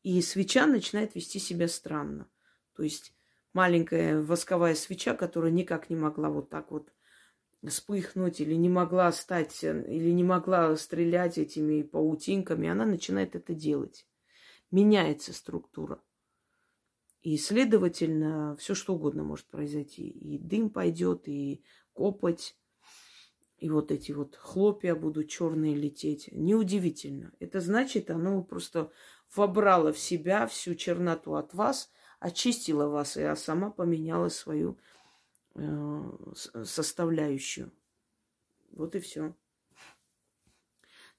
[0.02, 2.28] И свеча начинает вести себя странно.
[2.76, 3.14] То есть
[3.54, 6.92] маленькая восковая свеча, которая никак не могла вот так вот
[7.68, 14.08] вспыхнуть или не могла стать, или не могла стрелять этими паутинками, она начинает это делать.
[14.72, 16.02] Меняется структура.
[17.22, 20.08] И, следовательно, все что угодно может произойти.
[20.08, 22.56] И дым пойдет, и копоть,
[23.62, 26.30] и вот эти вот хлопья будут черные лететь.
[26.32, 27.32] Неудивительно.
[27.40, 28.92] Это значит, оно просто
[29.36, 34.80] вобрало в себя всю черноту от вас, очистила вас, и сама поменяла свою
[36.64, 37.72] составляющую.
[38.72, 39.36] Вот и все.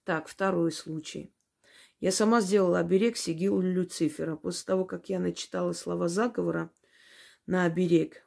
[0.05, 1.33] Так, второй случай.
[2.01, 4.35] Я сама сделала оберег сигил Люцифера.
[4.35, 6.71] После того, как я начитала слова заговора
[7.47, 8.27] на оберег,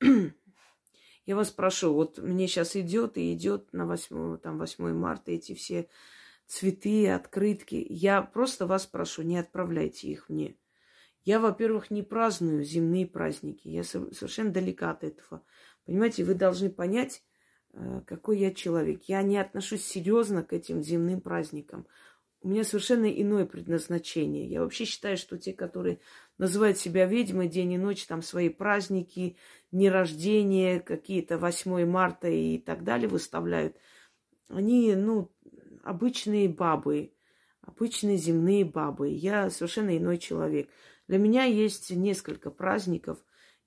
[1.26, 5.54] я вас прошу, вот мне сейчас идет и идет на 8, там, 8 марта эти
[5.54, 5.90] все
[6.46, 7.86] цветы, открытки.
[7.90, 10.56] Я просто вас прошу, не отправляйте их мне.
[11.24, 13.68] Я, во-первых, не праздную земные праздники.
[13.68, 15.42] Я совершенно далека от этого.
[15.84, 17.22] Понимаете, вы должны понять,
[17.72, 19.02] э, какой я человек.
[19.04, 21.86] Я не отношусь серьезно к этим земным праздникам
[22.42, 24.48] у меня совершенно иное предназначение.
[24.48, 26.00] Я вообще считаю, что те, которые
[26.38, 29.36] называют себя ведьмой день и ночь, там свои праздники,
[29.70, 33.76] дни рождения, какие-то 8 марта и так далее выставляют,
[34.48, 35.30] они, ну,
[35.82, 37.12] обычные бабы,
[37.60, 39.10] обычные земные бабы.
[39.10, 40.70] Я совершенно иной человек.
[41.10, 43.18] Для меня есть несколько праздников,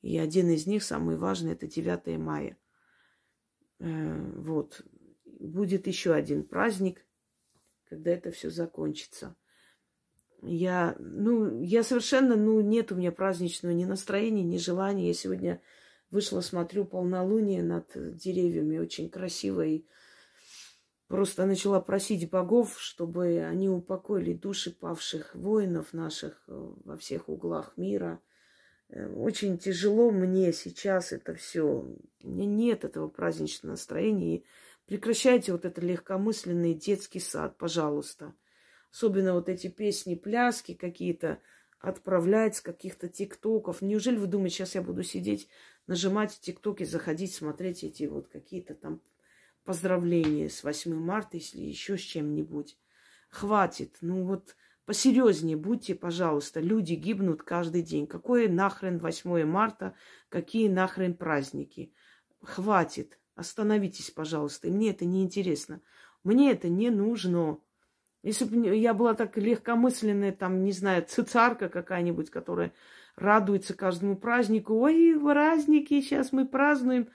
[0.01, 2.57] и один из них, самый важный, это 9 мая.
[3.79, 4.81] Э, вот.
[5.25, 7.05] Будет еще один праздник–
[7.93, 9.35] когда это все закончится.
[10.41, 15.07] Я, ну, я совершенно, ну, нет у меня праздничного ни настроения, ни желания.
[15.07, 15.61] Я сегодня
[16.09, 19.85] вышла, смотрю полнолуние над деревьями, очень красиво, и
[21.07, 27.73] просто начала просить богов, чтобы они упокоили души павших воинов наших э, во всех углах
[27.77, 28.19] мира.
[28.89, 31.85] Э, очень тяжело мне сейчас это все.
[32.23, 34.37] У меня нет этого праздничного настроения.
[34.37, 34.45] И
[34.85, 38.35] Прекращайте вот это легкомысленный детский сад, пожалуйста.
[38.91, 41.39] Особенно вот эти песни, пляски какие-то
[41.79, 43.81] отправлять с каких-то тиктоков.
[43.81, 45.47] Неужели вы думаете, сейчас я буду сидеть,
[45.87, 49.01] нажимать в тиктоке, заходить, смотреть эти вот какие-то там
[49.63, 52.77] поздравления с 8 марта, если еще с чем-нибудь.
[53.29, 53.97] Хватит.
[54.01, 56.59] Ну вот посерьезнее будьте, пожалуйста.
[56.59, 58.07] Люди гибнут каждый день.
[58.07, 59.95] Какое нахрен 8 марта,
[60.29, 61.93] какие нахрен праздники.
[62.41, 63.19] Хватит.
[63.35, 64.67] Остановитесь, пожалуйста.
[64.67, 65.81] Мне это не интересно.
[66.23, 67.59] Мне это не нужно.
[68.21, 72.73] Если бы я была так легкомысленная, там, не знаю, цицарка какая-нибудь, которая
[73.15, 74.75] радуется каждому празднику.
[74.75, 77.09] Ой, праздники, сейчас мы празднуем.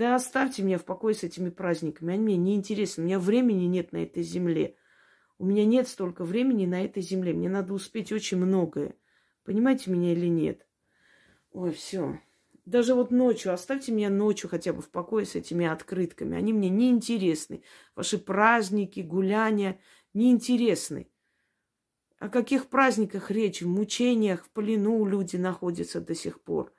[0.00, 2.14] Да оставьте меня в покое с этими праздниками.
[2.14, 3.02] Они мне не интересны.
[3.02, 4.76] У меня времени нет на этой земле.
[5.36, 7.34] У меня нет столько времени на этой земле.
[7.34, 8.94] Мне надо успеть очень многое.
[9.44, 10.66] Понимаете меня или нет?
[11.52, 12.18] Ой, все.
[12.64, 16.34] Даже вот ночью, оставьте меня ночью хотя бы в покое с этими открытками.
[16.34, 17.62] Они мне не интересны.
[17.94, 19.78] Ваши праздники, гуляния
[20.14, 21.10] не интересны.
[22.18, 23.60] О каких праздниках речь?
[23.60, 26.72] В мучениях, в плену люди находятся до сих пор.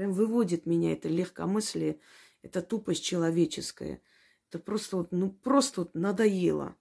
[0.00, 2.00] Прям выводит меня это легкомыслие,
[2.40, 4.00] это тупость человеческая.
[4.48, 6.74] Это просто вот, ну, просто вот надоело.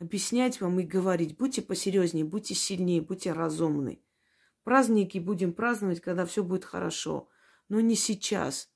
[0.00, 1.36] Объяснять вам и говорить.
[1.36, 4.02] Будьте посерьезнее, будьте сильнее, будьте разумны.
[4.64, 7.28] Праздники будем праздновать, когда все будет хорошо.
[7.68, 8.68] Но не сейчас.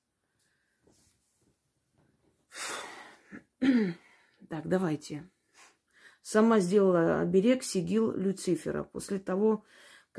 [3.59, 5.29] Так, давайте.
[6.23, 8.85] Сама сделала оберег сигил Люцифера.
[8.85, 9.65] После того,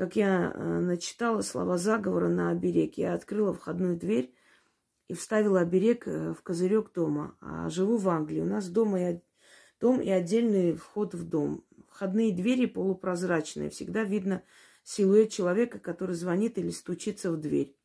[0.00, 4.34] как я э, начитала слова заговора на оберег, я открыла входную дверь
[5.08, 7.36] и вставила оберег э, в козырек дома.
[7.42, 8.40] А живу в Англии.
[8.40, 9.20] У нас дома и,
[9.78, 11.66] дом и отдельный вход в дом.
[11.90, 13.68] Входные двери полупрозрачные.
[13.68, 14.42] Всегда видно
[14.84, 17.76] силуэт человека, который звонит или стучится в дверь.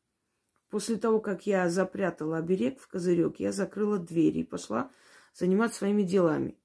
[0.70, 4.90] После того, как я запрятала оберег в козырек, я закрыла дверь и пошла
[5.34, 6.56] заниматься своими делами.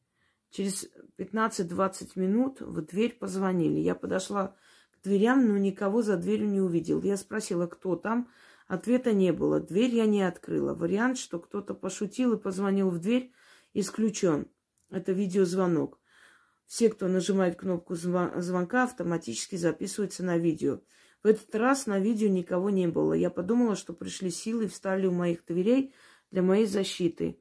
[0.49, 3.80] Через 15-20 минут в дверь позвонили.
[3.80, 4.56] Я подошла
[5.04, 7.02] дверям, но никого за дверью не увидел.
[7.02, 8.30] Я спросила, кто там.
[8.68, 9.60] Ответа не было.
[9.60, 10.74] Дверь я не открыла.
[10.74, 13.34] Вариант, что кто-то пошутил и позвонил в дверь,
[13.74, 14.47] исключен.
[14.89, 15.99] Это видеозвонок.
[16.68, 20.80] Все, кто нажимает кнопку звонка, автоматически записываются на видео.
[21.22, 23.14] В этот раз на видео никого не было.
[23.14, 25.93] Я подумала, что пришли силы и встали у моих дверей
[26.32, 27.39] для моей защиты.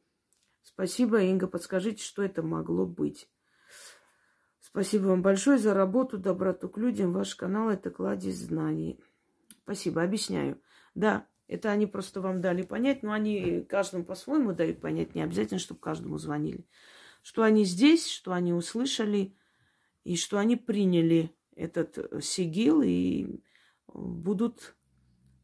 [0.62, 1.46] Спасибо, Инга.
[1.46, 3.28] Подскажите, что это могло быть.
[4.72, 7.12] Спасибо вам большое за работу, доброту к людям.
[7.12, 9.00] Ваш канал– это кладезь знаний.
[9.64, 10.60] Спасибо, объясняю.
[10.94, 15.58] Да, Это они просто вам дали понять, но они каждому по-своему дают понять, не обязательно,
[15.58, 16.64] чтобы каждому звонили.
[17.22, 19.34] Что они здесь, что они услышали,
[20.04, 23.42] и что они приняли этот сигил и
[23.88, 24.76] будут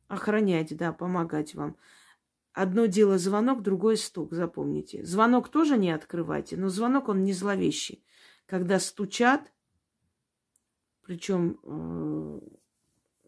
[0.07, 1.77] охранять, да, помогать вам.
[2.53, 5.05] Одно дело звонок, другое стук, запомните.
[5.05, 8.06] Звонок тоже не открывайте, но звонок он не зловещий.
[8.47, 9.53] Когда стучат,
[11.03, 12.41] причем э,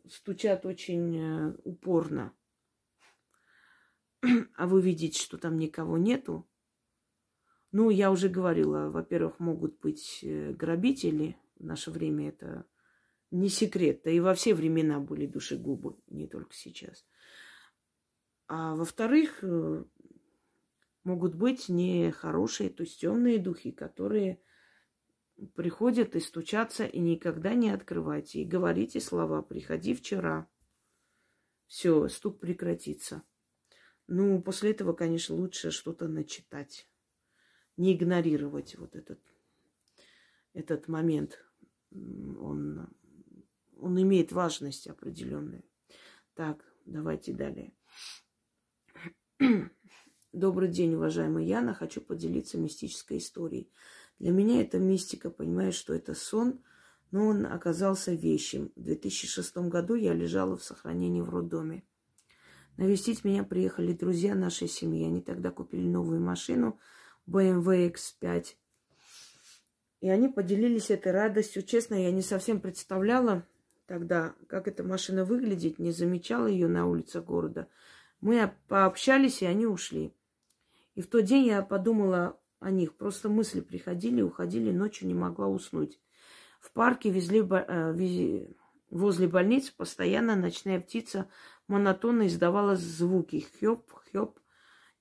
[0.08, 2.32] стучат очень э, упорно,
[4.56, 6.48] а вы видите, что там никого нету.
[7.70, 11.36] Ну, я уже говорила, во-первых, могут быть э, грабители.
[11.56, 12.64] В наше время это
[13.30, 14.02] не секрет.
[14.04, 17.04] Да и во все времена были душегубы, не только сейчас.
[18.46, 19.84] А во-вторых, э,
[21.04, 24.40] могут быть нехорошие, то есть темные духи, которые
[25.54, 28.40] приходят и стучатся, и никогда не открывайте.
[28.40, 30.48] И говорите слова «приходи вчера».
[31.66, 33.22] Все, стук прекратится.
[34.06, 36.88] Ну, после этого, конечно, лучше что-то начитать.
[37.76, 39.20] Не игнорировать вот этот,
[40.54, 41.44] этот момент.
[41.90, 42.88] Он,
[43.76, 45.62] он имеет важность определенную.
[46.34, 47.74] Так, давайте далее.
[50.32, 51.74] Добрый день, уважаемая Яна.
[51.74, 53.70] Хочу поделиться мистической историей.
[54.18, 56.60] Для меня это мистика, понимаю, что это сон,
[57.10, 58.72] но он оказался вещим.
[58.76, 61.84] В 2006 году я лежала в сохранении в роддоме.
[62.76, 65.06] Навестить меня приехали друзья нашей семьи.
[65.06, 66.78] Они тогда купили новую машину
[67.26, 68.46] BMW X5.
[70.00, 71.62] И они поделились этой радостью.
[71.62, 73.44] Честно, я не совсем представляла
[73.86, 77.68] тогда, как эта машина выглядит, не замечала ее на улице города.
[78.20, 80.12] Мы пообщались, и они ушли.
[80.94, 82.96] И в тот день я подумала о них.
[82.96, 86.00] Просто мысли приходили, уходили, ночью не могла уснуть.
[86.60, 88.56] В парке везли, э, вези,
[88.90, 91.28] возле больницы постоянно ночная птица
[91.68, 93.46] монотонно издавала звуки.
[93.60, 94.38] Хёп, хёп.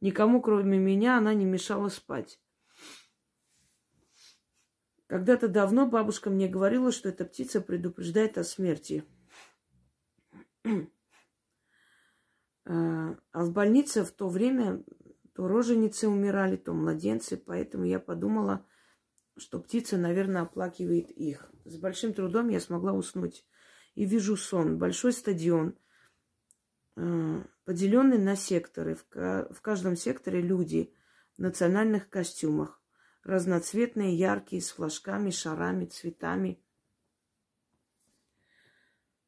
[0.01, 2.39] Никому, кроме меня, она не мешала спать.
[5.08, 9.03] Когда-то давно бабушка мне говорила, что эта птица предупреждает о смерти.
[12.70, 14.84] А, а в больнице в то время
[15.38, 18.66] то роженицы умирали, то младенцы, поэтому я подумала,
[19.38, 21.52] что птица, наверное, оплакивает их.
[21.64, 23.46] С большим трудом я смогла уснуть.
[23.94, 24.80] И вижу сон.
[24.80, 25.78] Большой стадион,
[26.96, 28.98] а, поделенный на секторы.
[29.14, 30.92] В каждом секторе люди
[31.38, 32.82] в национальных костюмах.
[33.22, 36.60] Разноцветные, яркие, с флажками, шарами, цветами–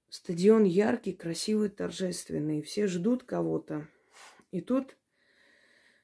[0.10, 2.64] Стадион яркий, красивый, торжественный.
[2.64, 3.88] Все ждут кого-то.
[4.49, 4.97] И тут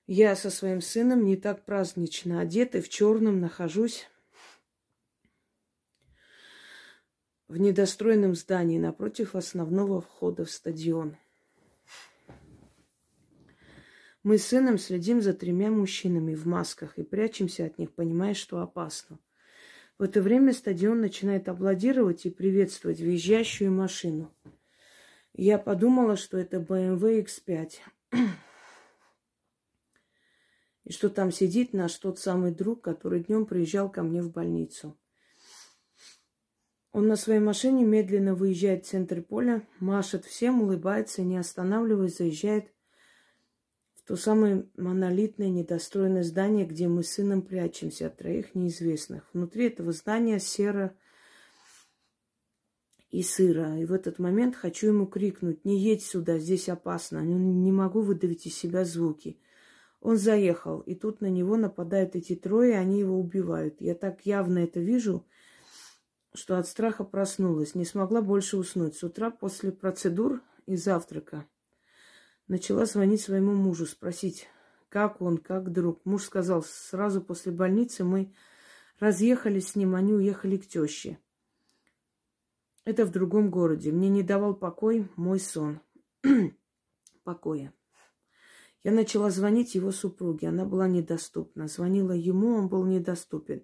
[0.07, 4.07] я со своим сыном не так празднично одет и в черном нахожусь
[7.47, 11.17] в недостроенном здании напротив основного входа в стадион.
[14.23, 18.59] Мы с сыном следим за тремя мужчинами в масках и прячемся от них, понимая, что
[18.59, 19.19] опасно.
[19.99, 24.33] В это время стадион начинает аплодировать и приветствовать въезжающую машину.
[25.33, 27.73] Я подумала, что это BMW X5.
[30.85, 34.97] И что там сидит наш тот самый друг, который днем приезжал ко мне в больницу.
[36.91, 42.71] Он на своей машине медленно выезжает в центр поля, машет всем, улыбается, не останавливаясь, заезжает
[44.05, 49.27] то самое монолитное недостроенное здание, где мы с сыном прячемся от троих неизвестных.
[49.33, 50.95] Внутри этого здания серо
[53.09, 53.79] и сыро.
[53.79, 57.19] И в этот момент хочу ему крикнуть, не едь сюда, здесь опасно.
[57.19, 59.39] Не могу выдавить из себя звуки.
[60.01, 63.81] Он заехал, и тут на него нападают эти трое, они его убивают.
[63.81, 65.25] Я так явно это вижу,
[66.33, 67.75] что от страха проснулась.
[67.75, 68.95] Не смогла больше уснуть.
[68.95, 71.45] С утра после процедур и завтрака
[72.47, 74.47] Начала звонить своему мужу, спросить,
[74.89, 76.05] как он, как друг.
[76.05, 78.35] Муж сказал, сразу после больницы мы
[78.99, 81.17] разъехались с ним, они уехали к теще.
[82.83, 83.91] Это в другом городе.
[83.91, 85.79] Мне не давал покой мой сон.
[87.23, 87.73] Покоя.
[88.85, 90.49] Я начала звонить его супруге.
[90.49, 91.67] Она была недоступна.
[91.67, 93.63] Звонила ему, он был недоступен.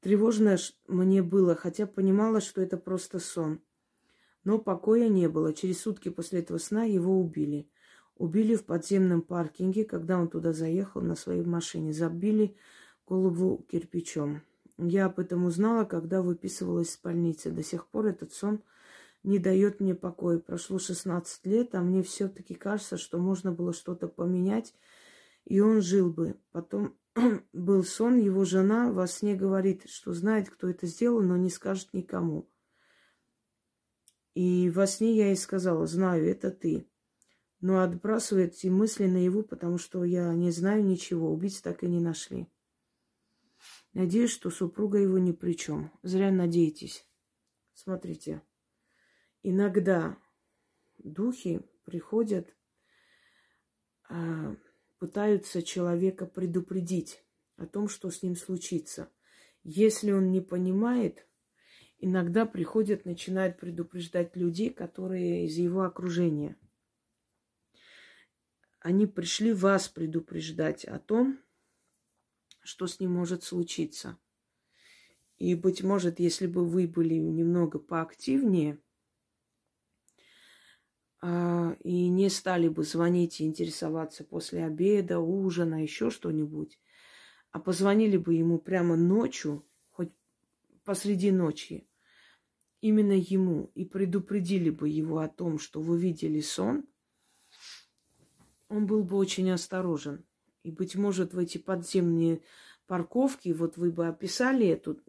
[0.00, 3.60] Тревожно мне было, хотя понимала, что это просто сон.
[4.44, 5.52] Но покоя не было.
[5.52, 7.70] Через сутки после этого сна его убили.
[8.16, 11.92] Убили в подземном паркинге, когда он туда заехал на своей машине.
[11.92, 12.56] Забили
[13.04, 14.40] голову кирпичом.
[14.78, 17.50] Я об этом узнала, когда выписывалась из больницы.
[17.50, 18.62] До сих пор этот сон
[19.22, 20.38] не дает мне покоя.
[20.38, 24.74] Прошло 16 лет, а мне все-таки кажется, что можно было что-то поменять,
[25.44, 26.40] и он жил бы.
[26.52, 26.96] Потом
[27.52, 31.92] был сон, его жена во сне говорит, что знает, кто это сделал, но не скажет
[31.92, 32.48] никому.
[34.34, 36.88] И во сне я ей сказала, знаю, это ты.
[37.60, 41.32] Но отбрасываю эти мысли на его, потому что я не знаю ничего.
[41.32, 42.46] Убийц так и не нашли.
[43.94, 45.90] Надеюсь, что супруга его ни при чем.
[46.04, 47.04] Зря надеетесь.
[47.74, 48.42] Смотрите,
[49.48, 50.18] иногда
[50.98, 52.54] духи приходят,
[54.10, 54.54] а,
[54.98, 57.24] пытаются человека предупредить
[57.56, 59.10] о том, что с ним случится.
[59.64, 61.26] Если он не понимает,
[61.98, 66.56] иногда приходят, начинают предупреждать людей, которые из его окружения.
[68.80, 71.40] Они пришли вас предупреждать о том,
[72.60, 74.18] что с ним может случиться.
[75.38, 78.78] И, быть может, если бы вы были немного поактивнее
[81.22, 86.78] и не стали бы звонить и интересоваться после обеда, ужина, еще что-нибудь,
[87.50, 90.12] а позвонили бы ему прямо ночью, хоть
[90.84, 91.88] посреди ночи,
[92.80, 96.84] именно ему, и предупредили бы его о том, что вы видели сон,
[98.68, 100.24] он был бы очень осторожен.
[100.62, 102.42] И, быть может, в эти подземные
[102.86, 105.00] парковки, вот вы бы описали эту,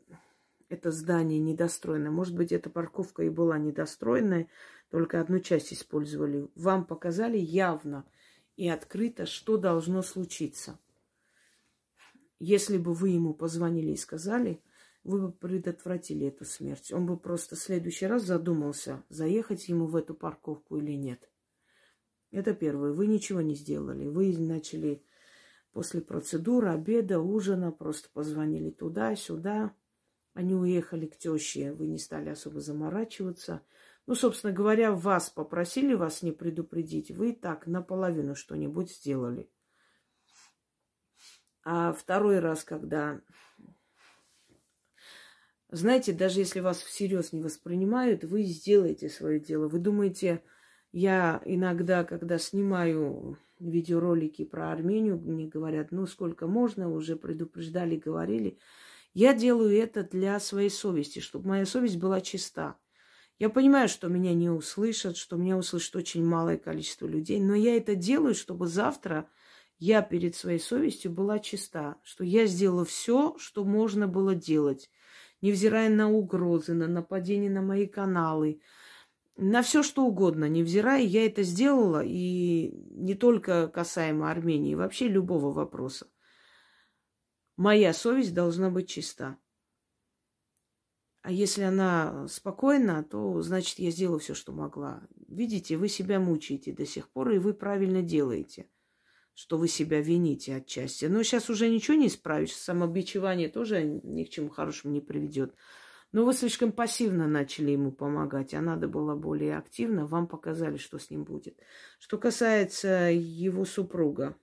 [0.69, 2.11] это здание недостроенное.
[2.11, 4.47] Может быть, эта парковка и была недостроенная,
[4.89, 6.47] только одну часть использовали.
[6.55, 8.05] Вам показали явно
[8.57, 10.79] и открыто, что должно случиться.
[12.39, 14.61] Если бы вы ему позвонили и сказали,
[15.03, 16.91] вы бы предотвратили эту смерть.
[16.91, 21.29] Он бы просто в следующий раз задумался, заехать ему в эту парковку или нет.
[22.31, 22.91] Это первое.
[22.91, 24.07] Вы ничего не сделали.
[24.07, 25.03] Вы начали
[25.71, 29.73] после процедуры, обеда, ужина, просто позвонили туда-сюда.
[30.33, 33.61] Они уехали к теще, вы не стали особо заморачиваться.
[34.09, 39.51] Ну, собственно говоря, вас попросили вас не предупредить, вы так наполовину что-нибудь сделали.
[41.63, 43.21] А второй раз, когда...
[45.69, 49.67] Знаете, даже если вас всерьез не воспринимают, вы сделаете свое дело.
[49.67, 50.41] Вы думаете,
[50.91, 58.57] я иногда, когда снимаю видеоролики про Армению, мне говорят, ну сколько можно, уже предупреждали, говорили.
[59.13, 62.79] Я делаю это для своей совести, чтобы моя совесть была чиста.
[63.39, 67.77] Я понимаю, что меня не услышат, что меня услышит очень малое количество людей, но я
[67.77, 69.29] это делаю, чтобы завтра
[69.77, 74.91] я перед своей совестью была чиста, что я сделала все, что можно было делать,
[75.41, 78.61] невзирая на угрозы, на нападения на мои каналы,
[79.37, 85.53] на все что угодно, невзирая, я это сделала, и не только касаемо Армении, вообще любого
[85.53, 86.07] вопроса.
[87.55, 89.37] Моя совесть должна быть чиста.
[91.21, 95.01] А если она спокойна, то значит я сделала все, что могла.
[95.27, 98.69] Видите, вы себя мучаете до сих пор, и вы правильно делаете–
[99.39, 101.05] что вы себя вините отчасти.
[101.05, 102.51] Но сейчас уже ничего не исправишь.
[102.51, 105.55] Самобичевание тоже ни к чему хорошему не приведет.
[106.11, 110.05] Но вы слишком пассивно начали ему помогать, а надо было более активно.
[110.05, 111.57] Вам показали, что с ним будет.
[111.99, 114.35] Что касается его супруга,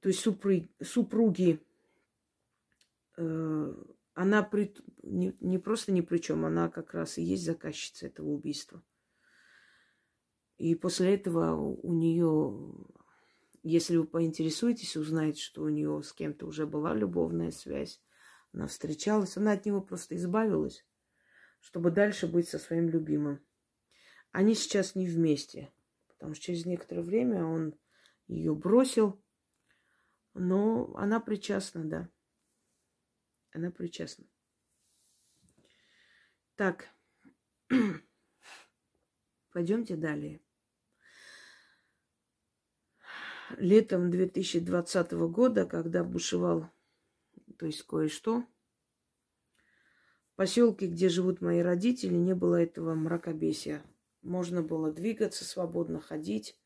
[0.00, 1.60] то есть супруги, супруги
[3.16, 3.74] э,
[4.20, 8.28] она при, не, не просто ни при чем, она как раз и есть заказчица этого
[8.28, 8.82] убийства.
[10.58, 12.74] И после этого у нее
[13.62, 18.00] если вы поинтересуетесь, узнаете, что у нее с кем-то уже была любовная связь,
[18.52, 20.84] она встречалась, она от него просто избавилась,
[21.60, 23.44] чтобы дальше быть со своим любимым.
[24.32, 25.72] Они сейчас не вместе,
[26.08, 27.74] потому что через некоторое время он
[28.28, 29.22] ее бросил,
[30.34, 32.08] но она причастна, да.
[33.52, 34.26] Она причастна.
[36.56, 36.88] Так,
[39.52, 40.40] пойдемте далее.
[43.58, 46.70] летом 2020 года, когда бушевал,
[47.58, 48.44] то есть кое-что,
[50.32, 53.82] в поселке, где живут мои родители, не было этого мракобесия.
[54.22, 56.58] Можно было двигаться свободно, ходить.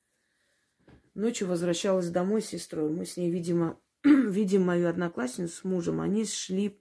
[1.14, 2.91] Ночью возвращалась домой с сестрой.
[2.91, 3.80] Мы с ней, видимо,
[4.30, 6.00] видим мою одноклассницу с мужем.
[6.00, 6.80] Они шли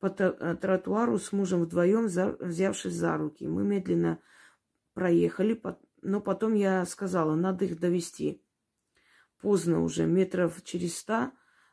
[0.00, 3.46] по э, тротуару с мужем вдвоем, взявшись за руки.
[3.46, 4.20] Мы медленно
[4.94, 5.60] проехали,
[6.02, 8.42] но потом я сказала, надо их довести
[9.40, 11.32] поздно уже, метров через ста,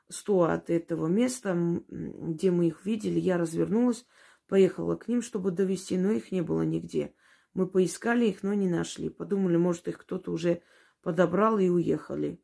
[0.10, 1.56] сто от этого места,
[1.88, 4.06] где мы их видели, я развернулась,
[4.48, 7.14] поехала к ним, чтобы довести, но их не было нигде.
[7.54, 9.10] Мы поискали их, но не нашли.
[9.10, 10.62] Подумали, может, их кто-то уже
[11.02, 12.42] подобрал и уехали.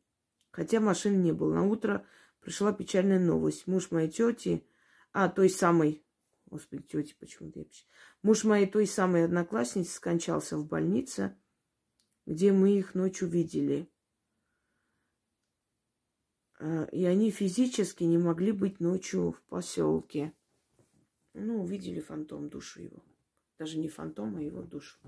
[0.50, 1.54] Хотя машин не было.
[1.54, 2.04] На утро
[2.42, 3.66] пришла печальная новость.
[3.66, 4.66] Муж моей тети,
[5.12, 6.04] а, той самой,
[6.46, 7.84] господи, тети почему-то я пишу.
[8.22, 11.36] Муж моей той самой одноклассницы скончался в больнице,
[12.26, 13.90] где мы их ночью видели.
[16.58, 20.32] Э, и они физически не могли быть ночью в поселке.
[21.34, 23.02] Ну, увидели фантом душу его.
[23.58, 24.98] Даже не фантом, а его душу.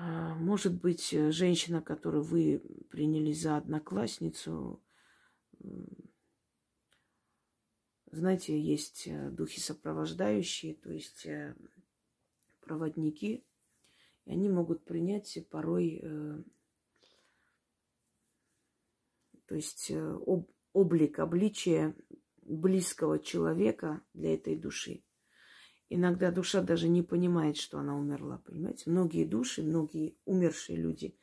[0.00, 4.80] А, может быть, женщина, которую вы приняли за одноклассницу,
[8.12, 11.56] знаете, есть э, духи сопровождающие, то есть э,
[12.60, 13.44] проводники,
[14.24, 16.42] и они могут принять порой, э,
[19.46, 21.96] то есть об, облик, обличие
[22.42, 25.02] близкого человека для этой души.
[25.90, 28.90] Иногда душа даже не понимает, что она умерла, понимаете?
[28.90, 31.16] Многие души, многие умершие люди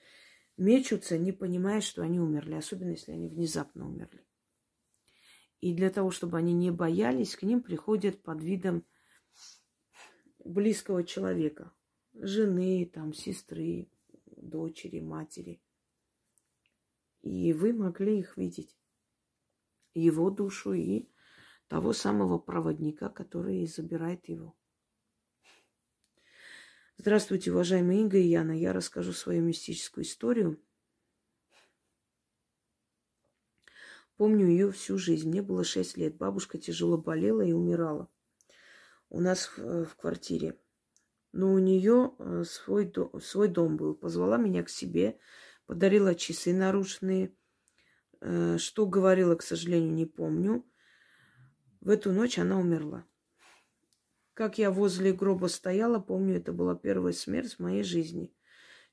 [0.57, 4.25] мечутся, не понимая, что они умерли, особенно если они внезапно умерли.
[5.61, 8.85] И для того, чтобы они не боялись, к ним приходят под видом
[10.43, 11.71] близкого человека.
[12.13, 13.89] Жены, там, сестры,
[14.25, 15.61] дочери, матери.
[17.21, 18.77] И вы могли их видеть.
[19.93, 21.09] Его душу и
[21.67, 24.55] того самого проводника, который забирает его.
[26.97, 28.51] Здравствуйте, уважаемые Инга и Яна.
[28.51, 30.61] Я расскажу свою мистическую историю–
[34.17, 35.29] Помню ее всю жизнь.
[35.29, 36.15] Мне было шесть лет.
[36.15, 38.09] Бабушка тяжело болела и умирала.
[39.09, 40.57] У нас в, в квартире.
[41.33, 43.93] Но у нее э, свой, свой дом был.
[43.93, 45.19] Позвала меня к себе,
[45.65, 47.35] подарила часы наручные.
[48.21, 50.65] Э, что говорила, к сожалению, не помню.
[51.85, 53.05] В эту ночь она умерла.
[54.33, 58.33] Как я возле гроба стояла, помню, это была первая смерть в моей жизни.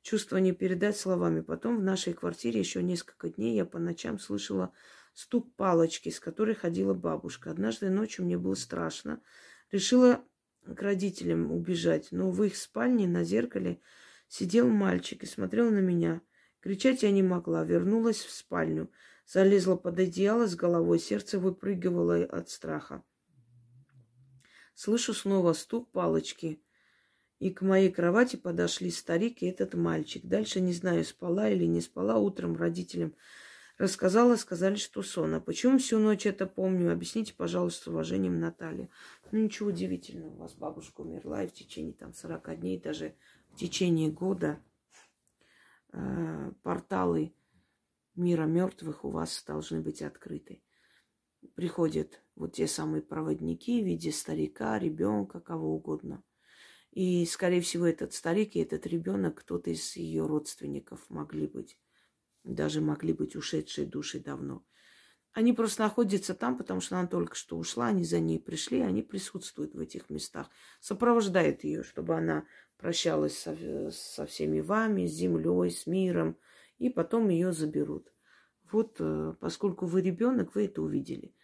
[0.03, 1.41] Чувство не передать словами.
[1.41, 4.75] Потом в нашей квартире еще несколько дней я по ночам слышала
[5.15, 7.51] стук палочки, с которой ходила бабушка.
[7.51, 9.23] Однажды ночью мне было страшно.
[9.71, 10.23] Решила
[10.67, 13.81] к родителям убежать, но в их спальне на зеркале
[14.29, 16.21] сидел мальчик и смотрел на меня.
[16.61, 18.91] Кричать я не могла, вернулась в спальню,
[19.27, 23.03] залезла под одеяло с головой, сердце выпрыгивало от страха.
[24.75, 26.63] Слышу снова стук палочки,
[27.39, 30.25] и к моей кровати подошли старик и этот мальчик.
[30.25, 33.15] Дальше не знаю, спала или не спала утром родителям
[33.79, 35.35] Рассказала, сказали, что сон.
[35.35, 36.93] А почему всю ночь это помню?
[36.93, 38.89] Объясните, пожалуйста, с уважением, Наталья.
[39.33, 40.31] Ну, ничего удивительного.
[40.31, 43.17] У вас бабушка умерла, и в течение там 40 дней, даже
[43.51, 44.63] в течение года
[45.93, 47.35] э, порталы
[48.15, 50.63] мира мертвых у вас должны быть открыты.
[51.55, 56.23] Приходят вот те самые проводники в виде старика, ребенка, кого угодно.
[56.93, 61.79] И, скорее всего, этот старик и этот ребенок кто-то из ее родственников могли быть
[62.45, 64.65] даже могли быть ушедшие души давно.
[65.33, 69.03] Они просто находятся там, потому что она только что ушла, они за ней пришли, они
[69.03, 70.51] присутствуют в этих местах,
[70.81, 72.45] сопровождают ее, чтобы она
[72.77, 73.57] прощалась со,
[73.91, 76.37] со всеми вами, с землей, с миром,
[76.83, 78.13] и потом ее заберут.
[78.71, 81.35] Вот, э, поскольку вы ребенок, вы это увидели.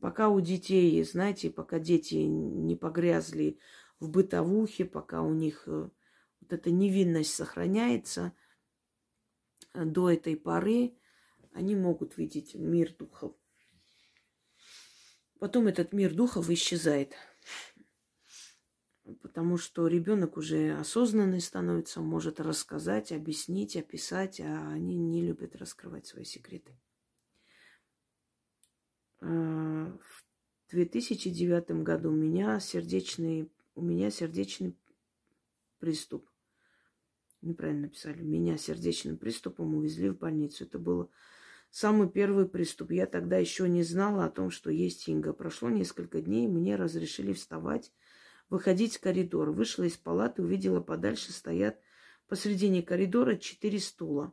[0.00, 3.58] Пока у детей, знаете, пока дети не погрязли
[4.00, 5.88] в бытовухе, пока у них э,
[6.40, 8.32] вот эта невинность сохраняется–
[9.84, 10.94] до этой поры
[11.52, 13.34] они могут видеть мир духов.
[15.38, 17.14] Потом этот мир духов исчезает.
[19.36, 26.06] Потому что ребенок уже осознанный становится, может рассказать, объяснить, описать, а они не любят раскрывать
[26.06, 26.72] свои секреты.
[29.20, 34.74] А, в 2009 году у меня сердечный, у меня сердечный
[35.80, 36.26] приступ
[37.42, 40.64] неправильно написали, меня сердечным приступом увезли в больницу.
[40.64, 41.10] Это был
[41.70, 42.90] самый первый приступ.
[42.90, 45.34] Я тогда еще не знала о том, что есть Инга.
[45.34, 47.92] Прошло несколько дней, мне разрешили вставать,
[48.48, 49.50] выходить в коридор.
[49.50, 51.80] Вышла из палаты, увидела подальше стоят
[52.28, 54.32] посредине коридора четыре стула,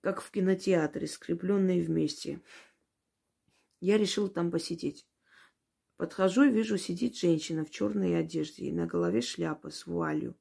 [0.00, 2.40] как в кинотеатре, скрепленные вместе.
[3.80, 5.06] Я решила там посидеть.
[5.96, 10.36] Подхожу и вижу, сидит женщина в черной одежде, и на голове шляпа с вуалью.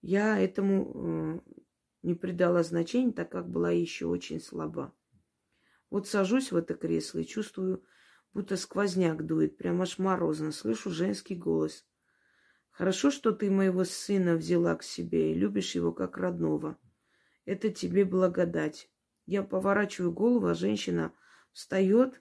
[0.00, 1.40] Я этому э,
[2.02, 4.94] не придала значения, так как была еще очень слаба.
[5.90, 7.84] Вот сажусь в это кресло и чувствую,
[8.34, 10.52] будто сквозняк дует, прямо аж морозно.
[10.52, 11.84] Слышу женский голос.
[12.70, 16.78] Хорошо, что ты моего сына взяла к себе и любишь его как родного.
[17.44, 18.90] Это тебе благодать.
[19.26, 21.12] Я поворачиваю голову, а женщина
[21.52, 22.20] встает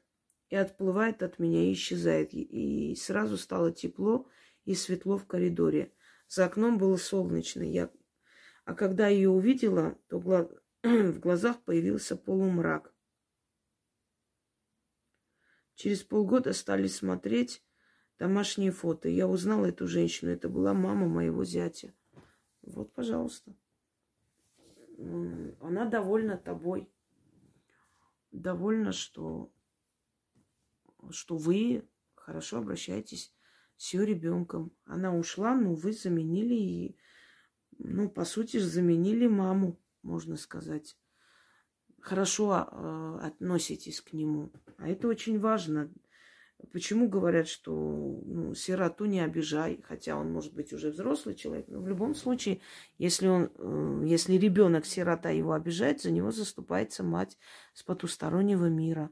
[0.50, 2.34] и отплывает от меня и исчезает.
[2.34, 4.28] И сразу стало тепло
[4.66, 5.94] и светло в коридоре.
[6.28, 7.64] За окном было солнечно.
[7.64, 7.90] Я...
[8.66, 10.50] А когда ее увидела, то гла...
[10.84, 12.91] в глазах появился полумрак.
[15.82, 17.64] Через полгода стали смотреть
[18.20, 19.10] домашние фото.
[19.10, 20.30] Я узнала эту женщину.
[20.30, 21.92] Это была мама моего зятя.
[22.62, 23.56] Вот, пожалуйста.
[25.60, 26.88] Она довольна тобой.
[28.32, 29.52] Довольна, что,
[31.10, 33.34] что вы хорошо обращаетесь
[33.76, 34.72] с ее ребенком.
[34.86, 36.96] Она ушла, но вы заменили
[37.80, 40.96] ну, по сути, заменили маму, можно сказать.
[42.02, 44.52] Хорошо э, относитесь к нему.
[44.78, 45.92] А это очень важно.
[46.72, 47.72] Почему говорят, что
[48.26, 52.62] ну, сироту не обижай, хотя он может быть уже взрослый человек, но в любом случае,
[52.98, 57.38] если он, э, если ребенок сирота его обижает, за него заступается мать
[57.74, 59.10] с потустороннего мира.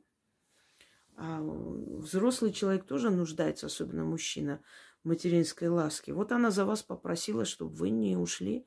[1.15, 4.61] А взрослый человек тоже нуждается, особенно мужчина,
[5.03, 6.13] в материнской ласке.
[6.13, 8.65] Вот она за вас попросила, чтобы вы не ушли,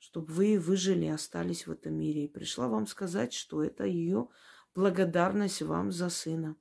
[0.00, 2.24] чтобы вы выжили, остались в этом мире.
[2.24, 4.28] И пришла вам сказать, что это ее
[4.74, 6.56] благодарность вам за сына.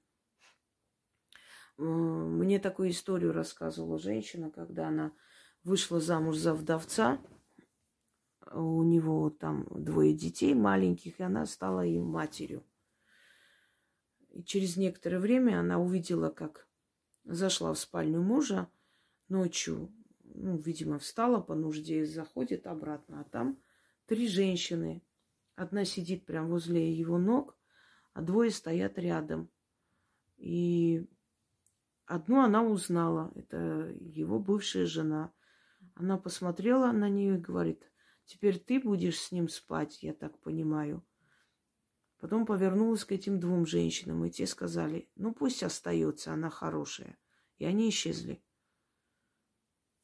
[1.77, 5.13] Мне такую историю рассказывала женщина, когда она
[5.63, 7.21] вышла замуж за вдовца.
[8.51, 12.65] У него там двое детей маленьких, и она стала им матерью.
[14.31, 16.67] И через некоторое время она увидела, как
[17.23, 18.69] зашла в спальню мужа
[19.29, 19.93] ночью,
[20.33, 23.59] ну, видимо, встала по нужде и заходит обратно, а там
[24.05, 25.03] три женщины.
[25.55, 27.57] Одна сидит прямо возле его ног,
[28.13, 29.49] а двое стоят рядом.
[30.37, 31.07] И
[32.09, 35.31] Одну она узнала, это его бывшая жена.
[35.93, 37.87] Она посмотрела на нее и говорит,
[38.25, 41.05] теперь ты будешь с ним спать, я так понимаю.
[42.19, 47.15] Потом повернулась к этим двум женщинам, и те сказали, ну пусть остается, она хорошая.
[47.59, 48.41] И они исчезли.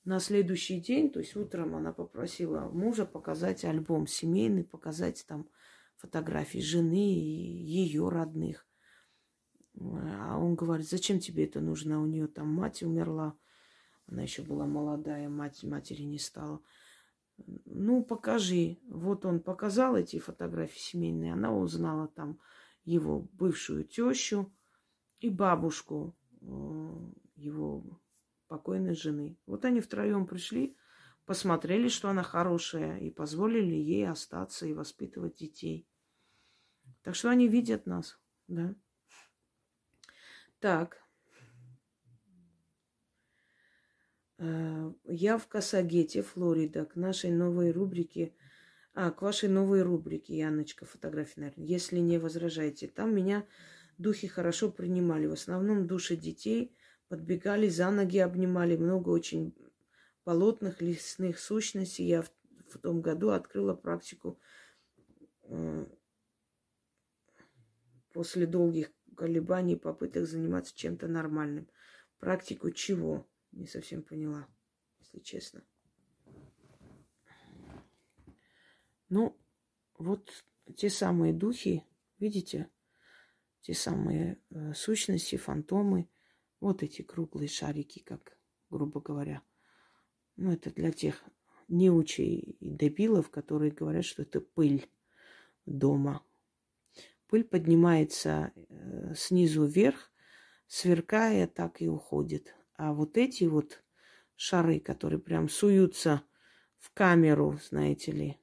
[0.05, 5.49] На следующий день, то есть утром, она попросила мужа показать альбом семейный, показать там
[5.95, 8.67] фотографии жены и ее родных.
[9.79, 12.01] А он говорит, зачем тебе это нужно?
[12.01, 13.35] У нее там мать умерла.
[14.05, 16.61] Она еще была молодая, мать матери не стала.
[17.65, 18.77] Ну, покажи.
[18.87, 21.33] Вот он показал эти фотографии семейные.
[21.33, 22.39] Она узнала там
[22.83, 24.53] его бывшую тещу
[25.19, 26.45] и бабушку э,
[27.35, 27.99] его
[28.55, 29.37] покойной жены.
[29.45, 30.77] Вот они втроем пришли,
[31.25, 35.85] посмотрели, что она хорошая, и позволили ей остаться и воспитывать детей.
[37.03, 38.73] Так что они видят нас, да.
[40.59, 41.03] Так.
[44.37, 48.33] Э, я в Касагете, Флорида, к нашей новой рубрике.
[48.93, 51.65] А, к вашей новой рубрике, Яночка, фотографии, наверное.
[51.65, 52.87] Если не возражаете.
[52.87, 53.45] Там меня
[53.97, 55.27] духи хорошо принимали.
[55.27, 56.73] В основном души детей
[57.07, 58.77] подбегали, за ноги обнимали.
[58.77, 59.55] Много очень
[60.25, 62.05] болотных лесных сущностей.
[62.05, 62.31] Я в,
[62.69, 64.39] в том году открыла практику
[65.43, 65.85] э,
[68.13, 71.69] после долгих колебаний, попыток заниматься чем-то нормальным.
[72.19, 73.27] Практику чего?
[73.51, 74.47] Не совсем поняла,
[74.99, 75.63] если честно.
[79.09, 79.39] Ну,
[79.97, 80.31] вот
[80.75, 81.85] те самые духи,
[82.19, 82.69] видите,
[83.61, 86.09] те самые э, сущности, фантомы,
[86.65, 88.37] вот эти круглые шарики, как
[88.69, 89.41] грубо говоря.
[90.35, 91.23] Ну, это для тех
[91.67, 94.87] неучей и дебилов, которые говорят, что это пыль
[95.65, 96.23] дома,
[97.27, 100.11] Пыль поднимается э, снизу вверх,
[100.67, 102.55] сверкая, так и уходит.
[102.75, 103.83] А вот эти вот
[104.35, 106.21] шары, которые прям суются
[106.77, 108.37] в камеру, знаете ли,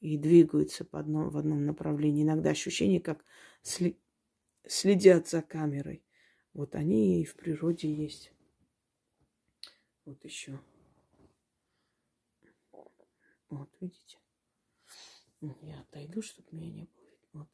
[0.00, 2.22] и двигаются по одном, в одном направлении.
[2.22, 3.24] Иногда ощущение, как
[3.60, 3.98] сли,
[4.66, 6.02] следят за камерой.
[6.54, 8.32] Вот они и в природе есть.
[10.04, 10.60] Вот еще.
[13.48, 14.18] Вот, видите?
[15.60, 17.48] Я отойду, чтобы меня не было.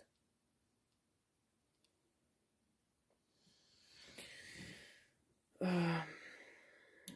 [5.60, 5.68] Вот.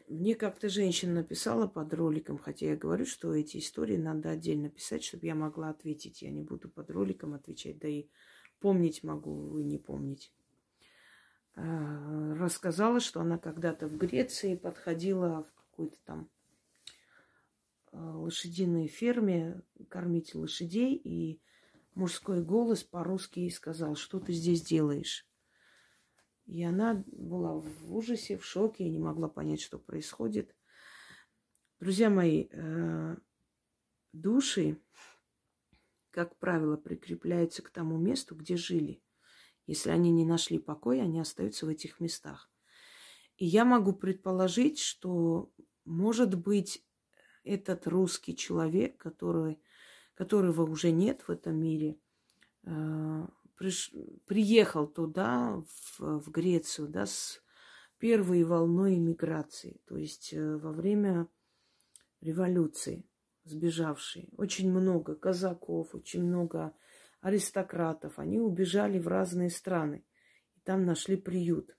[0.09, 5.03] Мне как-то женщина написала под роликом, хотя я говорю, что эти истории надо отдельно писать,
[5.03, 6.23] чтобы я могла ответить.
[6.23, 8.09] Я не буду под роликом отвечать, да и
[8.61, 10.33] помнить могу и не помнить.
[11.55, 16.31] А, рассказала, что она когда-то в Греции подходила в какой-то там
[17.93, 21.43] а, лошадиной ферме кормить лошадей, и
[21.95, 25.29] мужской голос по-русски сказал, что ты здесь делаешь.
[26.47, 30.57] И она была в ужасе, в шоке, не могла понять, что происходит.
[31.81, 33.17] Друзья мои, э,
[34.13, 34.81] души,
[36.11, 39.03] как правило, прикрепляются к тому месту, где жили.
[39.73, 42.51] Если они не нашли покоя, они остаются в этих местах.
[43.39, 45.51] И я могу предположить, что,
[45.87, 46.85] может быть,
[47.43, 49.59] этот русский человек, который,
[50.13, 51.99] которого уже нет в этом мире,
[52.65, 53.95] э, приш...
[54.27, 57.43] приехал туда, в, в Грецию, да, с
[57.97, 61.29] первой волной иммиграции, то есть э, во время
[62.21, 63.07] революции
[63.45, 64.29] сбежавшие.
[64.37, 66.75] Очень много казаков, очень много
[67.23, 68.19] аристократов.
[68.19, 70.05] Они убежали в разные страны
[70.57, 71.75] и там нашли приют.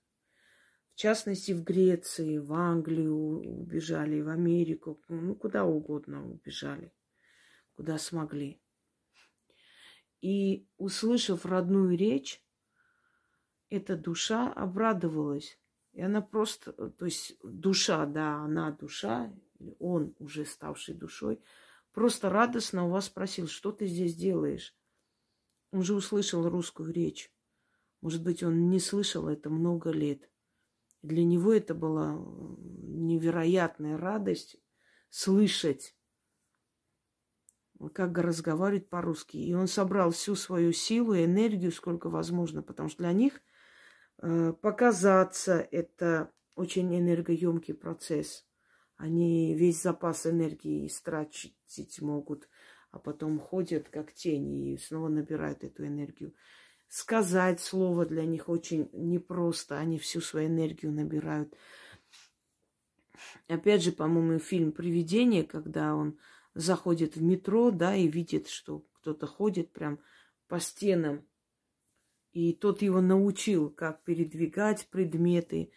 [0.94, 6.92] В частности, в Греции, в Англию убежали, в Америку, ну, куда угодно убежали.
[7.74, 8.60] куда смогли.
[10.20, 12.40] И, услышав родную речь,
[13.68, 15.58] эта душа обрадовалась.
[15.92, 19.32] И она просто, то есть душа, да, она душа,
[19.80, 21.40] он уже ставший душой,
[21.92, 24.74] просто радостно у вас спросил, что ты здесь делаешь?
[25.74, 27.32] Он же услышал русскую речь.
[28.00, 30.30] Может быть, он не слышал это много лет.
[31.02, 34.56] Для него это была невероятная радость
[35.10, 35.96] слышать,
[37.92, 39.36] как разговаривать по-русски.
[39.36, 43.42] И он собрал всю свою силу и энергию, сколько возможно, потому что для них
[44.22, 48.46] э, показаться это очень энергоемкий процесс.
[48.96, 52.48] Они весь запас энергии истратить могут,
[52.94, 56.32] а потом ходят как тени и снова набирают эту энергию.
[56.86, 61.52] Сказать слово для них очень непросто, они всю свою энергию набирают.
[63.48, 66.20] Опять же, по-моему, фильм «Привидение», когда он
[66.54, 69.98] заходит в метро, да, и видит, что кто-то ходит прям
[70.46, 71.26] по стенам.
[72.30, 75.72] И тот его научил, как передвигать предметы,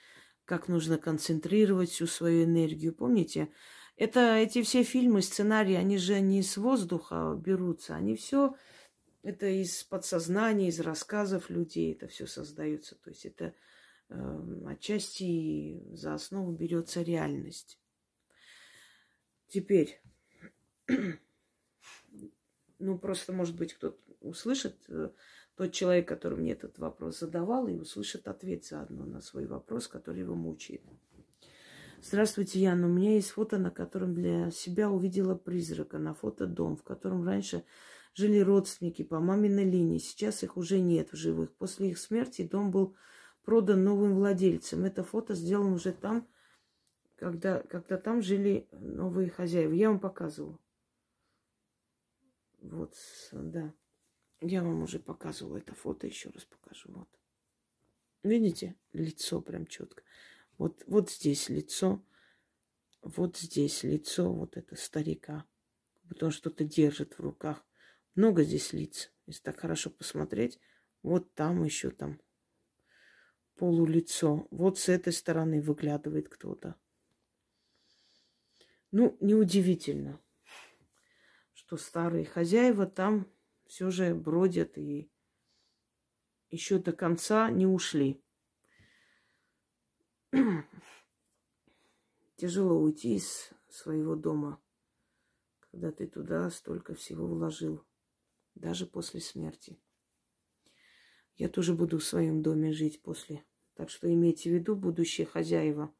[0.45, 2.93] как нужно концентрировать всю свою энергию.
[2.93, 3.49] Помните,
[3.97, 8.55] это эти все фильмы, сценарии, они же не с воздуха берутся, они все
[9.23, 12.95] это из подсознания, из рассказов людей, это все создается.
[12.95, 13.55] То есть это
[14.09, 17.79] э, отчасти за основу берется реальность.
[19.47, 19.99] Теперь,
[22.79, 25.09] ну просто, может быть, кто-то услышит, э,
[25.55, 30.21] тот человек, который мне этот вопрос задавал, и услышит ответ заодно на свой вопрос, который
[30.21, 30.83] его мучает.
[31.99, 32.87] Здравствуйте, Яна.
[32.87, 35.97] У меня есть фото, на котором для себя увидела призрака.
[35.97, 37.65] На фото дом, в котором раньше
[38.13, 39.97] жили родственники по маминой линии.
[39.97, 41.55] Сейчас их уже нет в живых.
[41.55, 42.95] После их смерти дом был
[43.43, 44.85] продан новым владельцам.
[44.85, 46.27] Это фото сделано уже там,
[47.15, 49.73] когда, когда там жили новые хозяева.
[49.73, 50.59] Я вам показывала.
[52.61, 52.93] Вот,
[53.31, 53.73] да.
[54.39, 56.91] Я вам уже показывала это фото, еще раз покажу.
[56.91, 57.09] Вот.
[58.21, 58.75] Видите?
[58.93, 60.03] Лицо прям четко.
[60.57, 62.03] Вот, вот здесь лицо,
[63.01, 65.45] вот здесь лицо вот это старика.
[66.03, 67.65] Будто он что-то держит в руках.
[68.15, 69.11] Много здесь лиц.
[69.25, 70.59] Если так хорошо посмотреть,
[71.03, 72.19] вот там еще там
[73.57, 74.47] полулицо.
[74.51, 76.75] Вот с этой стороны выглядывает кто-то.
[78.91, 80.19] Ну, неудивительно,
[81.53, 83.29] что старые хозяева там
[83.65, 85.11] все же бродят и
[86.49, 88.23] еще до конца не ушли.
[92.35, 94.61] Тяжело уйти из своего дома,
[95.59, 97.85] когда ты туда столько всего вложил,
[98.55, 99.79] даже после смерти.
[101.35, 103.45] Я тоже буду в своем доме жить после.
[103.75, 105.93] Так что имейте в виду, будущие хозяева,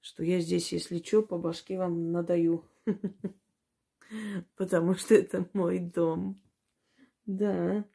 [0.00, 2.64] что я здесь, если что, по башке вам надаю.
[4.56, 6.40] Потому что это мой дом.
[7.24, 7.88] Да.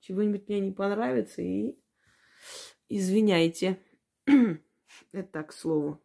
[0.00, 1.78] Чего-нибудь мне не понравится и
[2.88, 3.80] извиняйте.
[5.12, 6.02] Это так, к слову.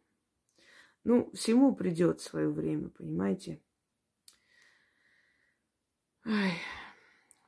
[1.04, 3.62] Ну, всему придет свое время, понимаете?
[6.24, 6.54] Ай,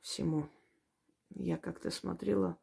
[0.01, 0.49] всему.
[1.29, 2.59] Я как-то смотрела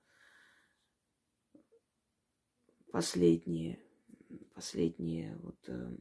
[2.93, 3.81] последние,
[4.55, 5.97] последние вот э,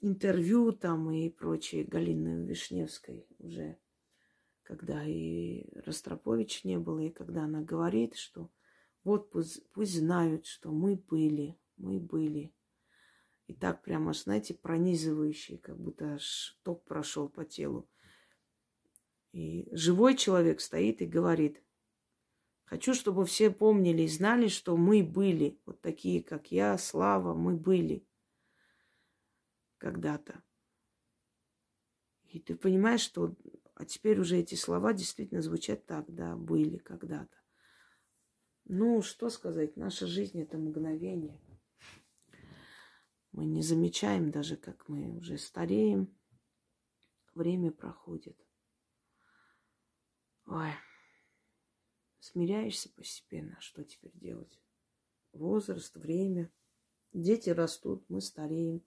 [0.00, 3.78] интервью там и прочее Галины Вишневской уже,
[4.64, 8.50] когда и Ростропович не было, и когда она говорит, что
[9.04, 12.52] вот пусть, пусть знают, что мы были, мы были.
[13.46, 17.88] И так прямо, знаете, пронизывающий, как будто аж ток прошел по телу.
[19.32, 21.62] И живой человек стоит и говорит,
[22.64, 27.56] хочу, чтобы все помнили и знали, что мы были, вот такие, как я, Слава, мы
[27.56, 28.06] были
[29.76, 30.42] когда-то.
[32.28, 33.34] И ты понимаешь, что...
[33.74, 37.36] А теперь уже эти слова действительно звучат так, да, были когда-то.
[38.66, 41.40] Ну, что сказать, наша жизнь это мгновение.
[43.32, 46.16] Мы не замечаем даже, как мы уже стареем.
[47.34, 48.38] Время проходит.
[50.46, 50.70] Ой,
[52.20, 53.60] смиряешься постепенно.
[53.60, 54.60] Что теперь делать?
[55.32, 56.50] Возраст, время.
[57.12, 58.84] Дети растут, мы стареем.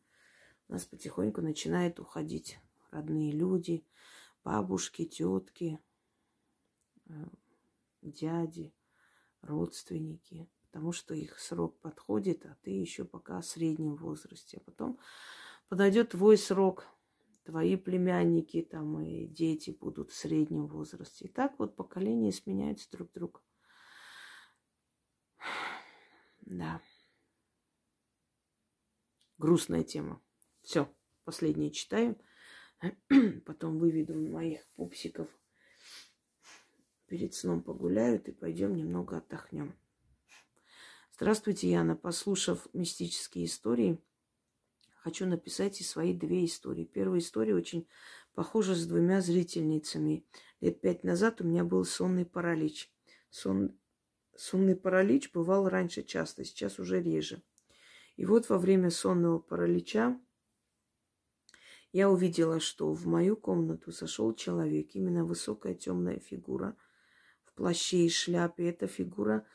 [0.70, 2.58] У нас потихоньку начинает уходить
[2.90, 3.86] родные люди,
[4.48, 5.78] бабушки, тетки,
[7.10, 7.26] э,
[8.02, 8.74] дяди
[9.42, 14.58] родственники, потому что их срок подходит, а ты еще пока в среднем возрасте.
[14.58, 15.00] А потом
[15.68, 16.88] подойдет твой срок,
[17.44, 21.26] твои племянники там и дети будут в среднем возрасте.
[21.26, 23.42] И так вот поколения сменяются друг друга.
[26.40, 26.82] Да.
[29.38, 30.22] Грустная тема.
[30.62, 30.90] Все.
[31.26, 32.18] последнее читаю.
[33.46, 35.28] Потом выведу моих пупсиков.
[37.08, 39.74] Перед сном погуляют и пойдем немного отдохнем.
[41.14, 41.96] Здравствуйте, Яна.
[41.96, 44.00] Послушав мистические истории,
[44.98, 46.84] хочу написать и свои две истории.
[46.84, 47.88] Первая история очень
[48.36, 50.26] похожа с двумя зрительницами.
[50.62, 52.92] Лет пять назад у меня был сонный паралич.
[53.30, 53.76] Сон...
[54.36, 57.42] Сонный паралич бывал раньше часто, сейчас уже реже.
[58.18, 60.20] И вот во время сонного паралича
[61.92, 66.76] я увидела, что в мою комнату сошел человек, именно высокая темная фигура
[67.44, 68.70] в плаще и шляпе.
[68.70, 69.46] Эта фигура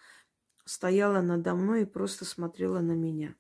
[0.65, 3.35] стояла надо мной и просто смотрела на меня.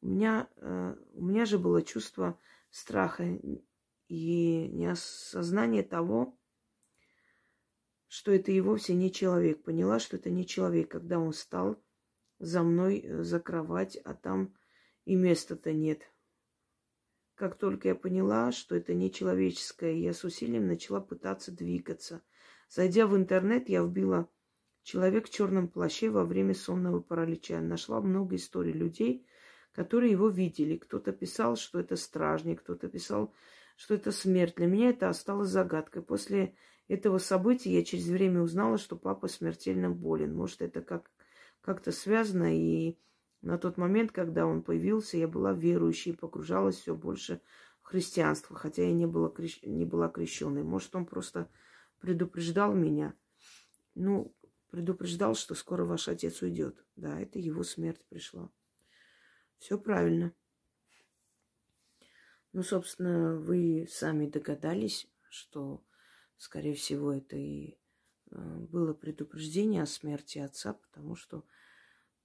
[0.00, 2.38] У меня, э, у меня же было чувство
[2.70, 3.24] страха
[4.08, 6.38] и неосознание того,
[8.06, 9.62] что это и вовсе не человек.
[9.62, 11.82] Поняла, что это не человек, когда он стал
[12.38, 14.54] за мной э, за кровать, а там
[15.04, 16.02] и места-то нет.
[17.38, 22.20] Как только я поняла, что это не человеческое, я с усилием начала пытаться двигаться.
[22.68, 24.28] Зайдя в интернет, я вбила
[24.82, 27.60] «Человек в черном плаще во время сонного паралича».
[27.60, 29.24] Нашла много историй людей,
[29.70, 30.78] которые его видели.
[30.78, 33.32] Кто-то писал, что это стражник, кто-то писал,
[33.76, 34.56] что это смерть.
[34.56, 36.02] Для меня это осталось загадкой.
[36.02, 36.56] После
[36.88, 40.34] этого события я через время узнала, что папа смертельно болен.
[40.34, 41.08] Может, это как
[41.60, 42.58] как-то связано.
[42.58, 42.98] И
[43.42, 47.40] на тот момент, когда он появился, я была верующей, погружалась все больше
[47.80, 49.62] в христианство, хотя я не была, крещ...
[49.62, 50.64] не была крещенной.
[50.64, 51.48] Может, он просто
[52.00, 53.14] предупреждал меня.
[53.94, 54.34] Ну,
[54.70, 56.84] предупреждал, что скоро ваш отец уйдет.
[56.96, 58.50] Да, это его смерть пришла.
[59.58, 60.32] Все правильно.
[62.52, 65.84] Ну, собственно, вы сами догадались, что,
[66.38, 67.78] скорее всего, это и
[68.30, 71.44] э, было предупреждение о смерти отца, потому что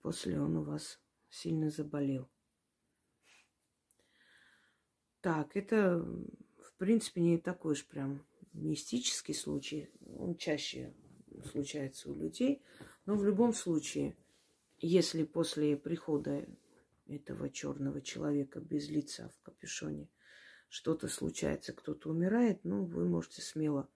[0.04, 1.00] После он у вас
[1.34, 2.30] сильно заболел.
[5.22, 9.90] Так, это, в принципе, не такой уж прям мистический случай.
[10.18, 10.94] Он чаще
[11.52, 12.62] случается у людей.
[13.06, 14.16] Но в любом случае,
[14.78, 16.46] если после прихода
[17.08, 20.10] этого черного человека без лица в капюшоне
[20.70, 23.90] что-то случается, кто-то умирает, ну, вы можете смело,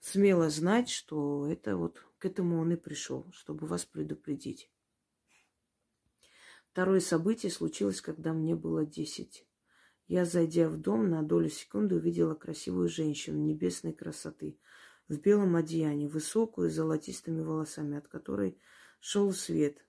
[0.00, 4.70] смело знать, что это вот к этому он и пришел, чтобы вас предупредить.
[6.72, 9.46] Второе событие случилось, когда мне было десять.
[10.08, 14.58] Я, зайдя в дом, на долю секунды увидела красивую женщину небесной красоты
[15.06, 18.58] в белом одеянии, высокую, с золотистыми волосами, от которой
[19.00, 19.84] шел свет.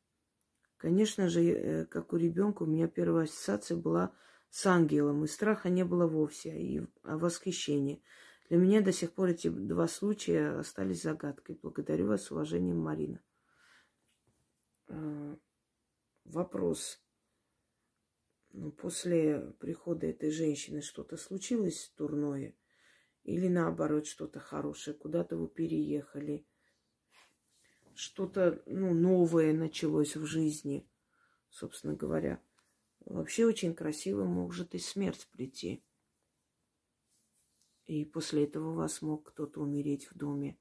[0.76, 4.14] Конечно же, э, как у ребенка, у меня первая ассоциация была
[4.50, 8.02] с ангелом, и страха не было вовсе, и а восхищение.
[8.50, 11.58] Для меня до сих пор эти два случая остались загадкой.
[11.64, 13.22] Благодарю вас, с уважением, Марина.
[16.26, 17.02] Вопрос.
[18.52, 22.56] Ну, после прихода этой женщины что-то случилось дурное?
[23.24, 24.96] Или наоборот, что-то хорошее?
[24.96, 26.46] Куда-то вы переехали?
[27.96, 30.90] Что-то ну, новое началось в жизни,
[31.50, 32.42] собственно говоря.
[33.06, 35.84] Вообще очень красиво может и смерть прийти.
[37.86, 40.58] И после этого у вас мог кто-то умереть в доме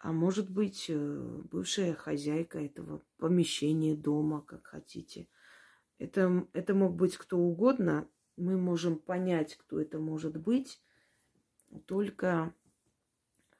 [0.00, 5.28] а может быть, э, бывшая хозяйка этого помещения дома, как хотите.
[5.98, 8.08] Это, это мог быть кто угодно.
[8.36, 10.80] Мы можем понять, кто это может быть,
[11.84, 12.54] только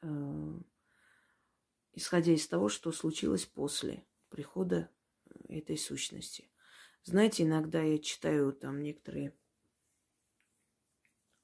[0.00, 0.60] э,
[1.92, 4.88] исходя из того, что случилось после прихода
[5.26, 6.50] э, этой сущности.
[7.02, 9.34] Знаете, иногда я читаю там некоторые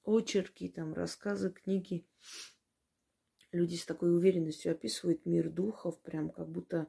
[0.05, 2.07] очерки, там рассказы, книги,
[3.57, 6.89] люди с такой уверенностью описывают мир духов, прям как будто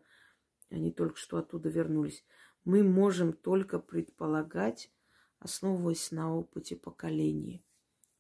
[0.70, 2.26] они только что оттуда вернулись.
[2.66, 4.92] Мы можем только предполагать,
[5.40, 7.64] основываясь на опыте поколений,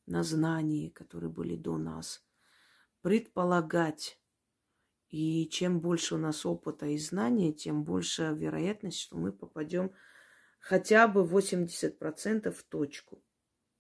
[0.06, 2.26] на знании, которые были до нас.
[3.02, 4.20] Предполагать.
[5.10, 9.92] И чем больше у нас опыта и знания, тем больше вероятность, что мы попадем
[10.60, 13.24] хотя бы 80% в точку.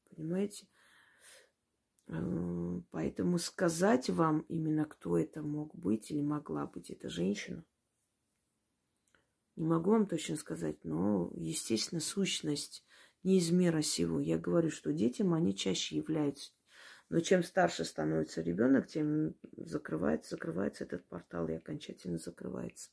[0.09, 0.67] Понимаете?
[2.07, 7.65] Э, поэтому сказать вам именно, кто это мог быть или могла быть эта женщина,
[9.55, 12.85] не могу вам точно сказать, но, естественно, сущность
[13.23, 14.19] не из мира сего.
[14.19, 16.51] Я говорю, что детям они чаще являются.
[17.09, 22.91] Но чем старше становится ребенок, тем закрывается, закрывается этот портал и окончательно закрывается.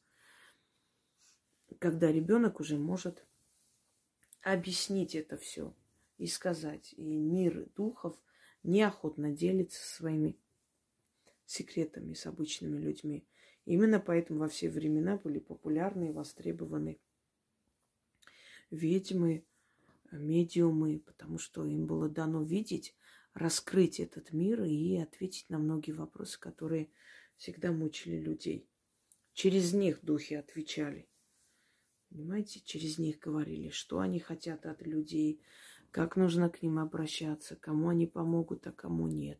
[1.79, 3.27] Когда ребенок уже может
[4.41, 5.75] объяснить это все
[6.17, 6.95] и сказать.
[6.97, 8.17] И мир духов–
[8.65, 10.37] неохотно делится своими
[11.47, 13.25] секретами с обычными людьми.
[13.65, 16.99] Именно поэтому во все времена были популярны и востребованы
[18.71, 19.47] ведьмы,
[20.11, 22.95] медиумы, потому что им было дано видеть,
[23.33, 26.91] раскрыть этот мир и ответить на многие вопросы, которые
[27.37, 28.69] всегда мучили людей.
[29.33, 31.09] Через них духи отвечали.
[32.09, 35.41] Понимаете, через них говорили, что они хотят от людей,
[35.95, 39.39] как нужно к ним обращаться, кому они помогут, а кому нет.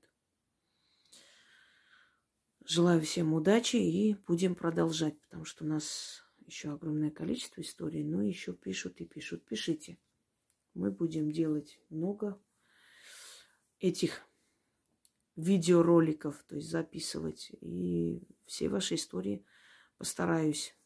[2.65, 8.23] Желаю всем удачи и будем продолжать, потому что у нас еще огромное количество историй, но
[8.23, 9.45] еще пишут и пишут.
[9.45, 9.99] Пишите.
[10.75, 12.41] Мы будем делать много
[13.81, 14.23] этих
[15.35, 17.51] видеороликов, то есть записывать.
[17.63, 19.45] И все ваши истории
[19.99, 20.79] постараюсь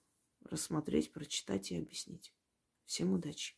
[0.45, 2.33] рассмотреть, прочитать и объяснить.
[2.87, 3.58] Всем удачи!